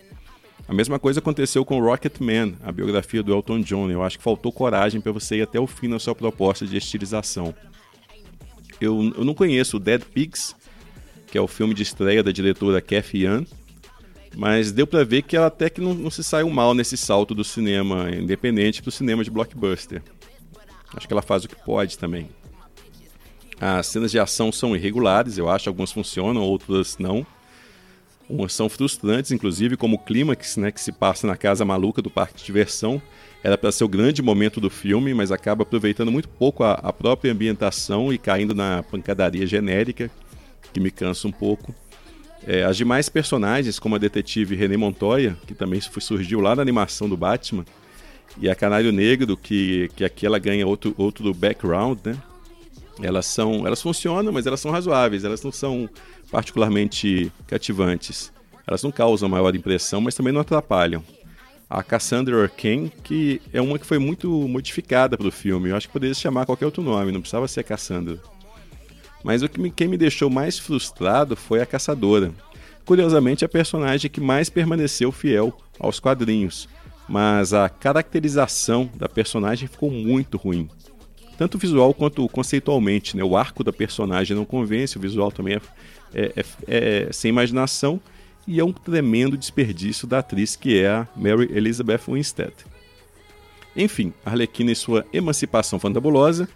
A 0.67 0.73
mesma 0.73 0.99
coisa 0.99 1.21
aconteceu 1.21 1.65
com 1.65 1.81
Rocketman, 1.81 2.57
a 2.63 2.73
biografia 2.73 3.23
do 3.23 3.33
Elton 3.33 3.61
John. 3.61 3.91
Eu 3.91 4.03
acho 4.03 4.17
que 4.19 4.25
faltou 4.25 4.51
coragem 4.51 5.01
para 5.01 5.13
você 5.13 5.37
ir 5.37 5.43
até 5.43 5.61
o 5.61 5.67
fim 5.67 5.89
na 5.89 5.99
sua 5.99 6.15
proposta 6.15 6.67
de 6.67 6.77
estilização. 6.77 7.55
Eu, 8.81 9.13
eu 9.17 9.25
não 9.25 9.35
conheço 9.35 9.79
Dead 9.79 10.03
Pigs, 10.03 10.55
que 11.27 11.37
é 11.37 11.41
o 11.41 11.47
filme 11.47 11.75
de 11.75 11.83
estreia 11.83 12.23
da 12.23 12.33
diretora 12.33 12.81
Kathy 12.81 13.25
Yan, 13.25 13.45
mas 14.37 14.73
deu 14.73 14.87
para 14.87 15.05
ver 15.05 15.23
que 15.23 15.37
ela 15.37 15.47
até 15.47 15.69
que 15.69 15.81
não, 15.81 15.95
não 15.95 16.11
se 16.11 16.25
saiu 16.25 16.49
mal 16.49 16.75
nesse 16.75 16.97
salto 16.97 17.35
do 17.35 17.45
cinema 17.45 18.11
independente 18.11 18.83
para 18.83 18.89
o 18.89 18.93
cinema 18.93 19.23
de 19.23 19.31
blockbuster. 19.31 20.03
Acho 20.97 21.07
que 21.07 21.13
ela 21.13 21.23
faz 21.23 21.45
o 21.45 21.49
que 21.49 21.57
pode 21.57 21.99
também. 21.99 22.29
As 23.61 23.87
cenas 23.87 24.11
de 24.11 24.19
ação 24.19 24.51
são 24.51 24.75
irregulares, 24.75 25.39
eu 25.39 25.49
acho, 25.49 25.69
algumas 25.69 25.93
funcionam, 25.93 26.43
outras 26.43 26.99
não. 26.99 27.27
São 28.49 28.69
frustrantes, 28.69 29.33
inclusive, 29.33 29.77
como 29.77 29.97
o 29.97 29.99
clímax, 29.99 30.57
né, 30.57 30.71
que 30.71 30.81
se 30.81 30.93
passa 30.93 31.27
na 31.27 31.37
casa 31.37 31.65
maluca 31.65 32.01
do 32.01 32.11
parque 32.11 32.39
de 32.39 32.45
diversão. 32.45 33.01
Era 33.43 33.59
para 33.59 33.71
ser 33.71 33.85
o 33.85 33.89
grande 33.89 34.23
momento 34.23 34.61
do 34.61 34.71
filme, 34.71 35.13
mas 35.13 35.31
acaba 35.31 35.63
aproveitando 35.63 36.11
muito 36.11 36.29
pouco 36.29 36.65
a, 36.65 36.73
a 36.73 36.93
própria 36.93 37.31
ambientação 37.31 38.13
e 38.13 38.17
caindo 38.17 38.55
na 38.55 38.83
pancadaria 38.83 39.47
genérica, 39.47 40.11
que 40.73 40.81
me 40.81 40.91
cansa 40.91 41.29
um 41.29 41.33
pouco. 41.33 41.75
É, 42.47 42.65
as 42.65 42.77
demais 42.77 43.09
personagens, 43.09 43.79
como 43.79 43.95
a 43.95 43.99
detetive 43.99 44.55
René 44.55 44.77
Montoya, 44.77 45.37
que 45.47 45.55
também 45.55 45.81
surgiu 45.81 46.41
lá 46.41 46.57
na 46.57 46.63
animação 46.63 47.09
do 47.09 47.17
Batman, 47.17 47.65
e 48.41 48.49
a 48.49 48.55
Canário 48.55 48.91
Negro, 48.91 49.37
que, 49.37 49.91
que 49.95 50.05
aqui 50.05 50.27
ela 50.27 50.39
ganha 50.39 50.67
outro, 50.67 50.95
outro 50.97 51.33
background, 51.33 51.99
né? 52.05 52.17
Elas 53.03 53.27
são, 53.27 53.67
elas 53.67 53.83
funcionam, 53.83 54.33
mas 54.33 54.47
elas 54.47 54.61
são 54.61 54.71
razoáveis, 54.71 55.25
elas 55.25 55.43
não 55.43 55.51
são 55.51 55.89
particularmente 56.31 57.33
cativantes. 57.47 58.33
Elas 58.67 58.83
não 58.83 58.91
causam 58.91 59.29
maior 59.29 59.55
impressão, 59.55 60.01
mas 60.01 60.15
também 60.15 60.33
não 60.33 60.41
atrapalham. 60.41 61.03
A 61.69 61.83
Cassandra 61.83 62.43
Arcane, 62.43 62.93
que 63.03 63.41
é 63.53 63.61
uma 63.61 63.79
que 63.79 63.87
foi 63.87 63.99
muito 63.99 64.31
modificada 64.49 65.17
para 65.17 65.27
o 65.27 65.33
filme, 65.33 65.71
eu 65.71 65.77
acho 65.77 65.89
que 65.89 65.93
poderia 65.93 66.15
se 66.15 66.21
chamar 66.21 66.47
qualquer 66.47 66.67
outro 66.67 66.83
nome, 66.83 67.11
não 67.11 67.21
precisava 67.21 67.49
ser 67.49 67.65
Cassandra. 67.65 68.19
Mas 69.23 69.43
o 69.43 69.49
que 69.49 69.61
me, 69.61 69.71
quem 69.71 69.89
me 69.89 69.97
deixou 69.97 70.31
mais 70.31 70.59
frustrado 70.59 71.35
foi 71.35 71.61
a 71.61 71.67
Caçadora. 71.67 72.33
Curiosamente, 72.85 73.45
a 73.45 73.49
personagem 73.49 74.11
que 74.11 74.21
mais 74.21 74.51
permaneceu 74.51 75.11
fiel 75.11 75.59
aos 75.81 75.99
quadrinhos 75.99 76.69
mas 77.09 77.53
a 77.53 77.69
caracterização 77.69 78.91
da 78.95 79.09
personagem 79.09 79.69
ficou 79.69 79.91
muito 79.91 80.37
ruim. 80.37 80.69
Tanto 81.37 81.59
visual 81.59 81.93
quanto 81.93 82.29
conceitualmente. 82.29 83.17
Né? 83.17 83.25
O 83.25 83.37
arco 83.37 83.65
da 83.65 83.73
personagem 83.73 84.37
não 84.37 84.45
convence, 84.45 84.97
o 84.97 85.01
visual 85.01 85.33
também 85.33 85.55
é, 85.55 85.61
é, 86.15 86.33
é, 86.37 86.45
é 87.09 87.13
sem 87.13 87.29
imaginação 87.29 88.01
e 88.47 88.61
é 88.61 88.65
um 88.65 88.73
tremendo 88.73 89.37
desperdício 89.37 90.07
da 90.07 90.19
atriz 90.19 90.55
que 90.55 90.79
é 90.79 90.89
a 90.89 91.09
Mary 91.17 91.51
Elizabeth 91.53 92.03
Winstead. 92.09 92.53
Enfim, 93.77 94.13
Arlequina 94.25 94.71
e 94.71 94.77
sua 94.77 95.05
emancipação 95.13 95.79
fantabulosa 95.79 96.49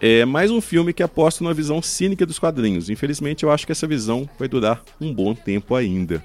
é 0.00 0.24
mais 0.24 0.50
um 0.50 0.60
filme 0.60 0.92
que 0.92 1.02
aposta 1.02 1.42
numa 1.42 1.54
visão 1.54 1.82
cínica 1.82 2.24
dos 2.24 2.38
quadrinhos. 2.38 2.88
Infelizmente, 2.88 3.42
eu 3.42 3.50
acho 3.50 3.66
que 3.66 3.72
essa 3.72 3.86
visão 3.86 4.28
vai 4.38 4.46
durar 4.46 4.84
um 5.00 5.12
bom 5.12 5.34
tempo 5.34 5.74
ainda. 5.74 6.22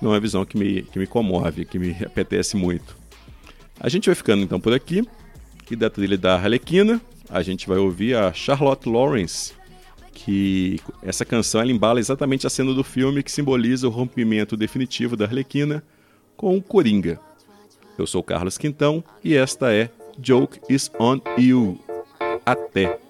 Não 0.00 0.10
é 0.10 0.14
uma 0.14 0.20
visão 0.20 0.44
que 0.44 0.56
me, 0.56 0.82
que 0.82 0.98
me 0.98 1.06
comove, 1.06 1.66
que 1.66 1.78
me 1.78 1.90
apetece 2.04 2.56
muito. 2.56 2.96
A 3.78 3.88
gente 3.88 4.06
vai 4.06 4.14
ficando 4.14 4.42
então 4.42 4.58
por 4.58 4.72
aqui. 4.72 5.06
E 5.72 5.76
da 5.76 5.88
trilha 5.88 6.18
da 6.18 6.34
Arlequina, 6.34 7.00
a 7.30 7.40
gente 7.40 7.66
vai 7.66 7.78
ouvir 7.78 8.14
a 8.14 8.30
Charlotte 8.30 8.86
Lawrence, 8.86 9.54
que 10.12 10.78
essa 11.02 11.24
canção 11.24 11.62
ela 11.62 11.72
embala 11.72 11.98
exatamente 11.98 12.46
a 12.46 12.50
cena 12.50 12.74
do 12.74 12.84
filme 12.84 13.22
que 13.22 13.32
simboliza 13.32 13.88
o 13.88 13.90
rompimento 13.90 14.54
definitivo 14.54 15.16
da 15.16 15.24
Arlequina 15.24 15.82
com 16.36 16.54
o 16.54 16.60
Coringa. 16.60 17.18
Eu 17.96 18.06
sou 18.06 18.22
Carlos 18.22 18.58
Quintão 18.58 19.02
e 19.24 19.34
esta 19.34 19.72
é 19.72 19.88
Joke 20.22 20.60
is 20.68 20.90
on 21.00 21.18
You. 21.38 21.80
Até! 22.44 23.01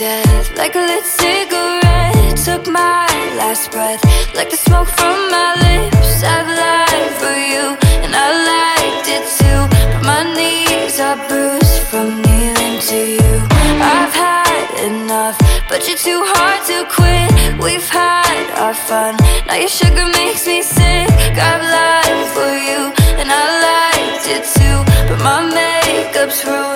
Like 0.00 0.74
a 0.74 0.78
lit 0.78 1.04
cigarette. 1.06 2.36
Took 2.44 2.66
my 2.68 3.08
last 3.40 3.70
breath 3.70 4.04
like 4.34 4.50
the 4.50 4.56
smoke 4.56 4.88
from 4.88 5.16
my 5.30 5.54
lips. 5.56 6.22
I've 6.22 6.46
lied 6.46 7.12
for 7.16 7.32
you, 7.32 7.64
and 8.04 8.12
I 8.14 8.28
liked 8.52 9.08
it 9.08 9.24
too. 9.40 9.60
But 9.92 10.04
my 10.04 10.22
knees 10.36 11.00
are 11.00 11.16
bruised 11.28 11.80
from 11.88 12.20
kneeling 12.20 12.78
to 12.90 12.98
you. 13.16 13.32
I've 13.80 14.12
had 14.12 14.68
enough, 14.84 15.38
but 15.66 15.88
you're 15.88 15.96
too 15.96 16.20
hard 16.26 16.60
to 16.66 16.84
quit. 16.92 17.58
We've 17.58 17.88
had 17.88 18.50
our 18.60 18.74
fun, 18.74 19.16
now 19.46 19.54
your 19.54 19.68
sugar 19.68 20.04
makes 20.12 20.46
me 20.46 20.60
sick. 20.60 21.08
I've 21.40 21.64
lied 21.64 22.26
for 22.36 22.52
you, 22.68 22.92
and 23.16 23.28
I 23.32 23.44
liked 23.64 24.28
it 24.28 24.44
too. 24.56 24.76
But 25.08 25.20
my 25.24 25.40
makeup's 25.40 26.44
ruined, 26.44 26.75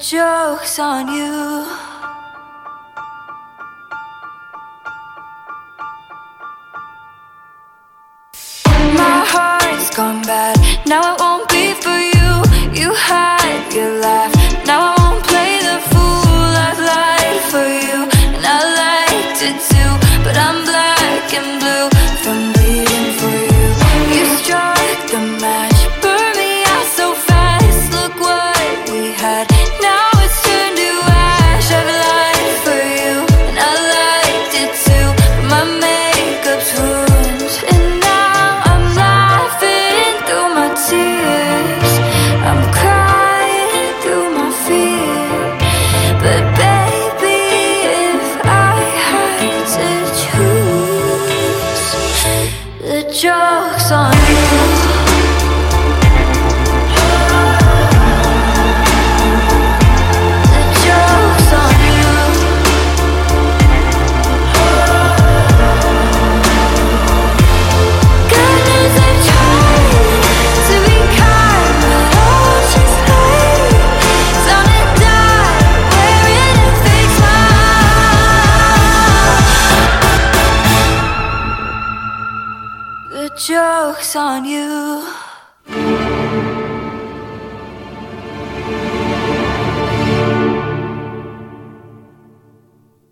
joke's 0.00 0.78
on 0.78 1.08
you. 1.08 1.89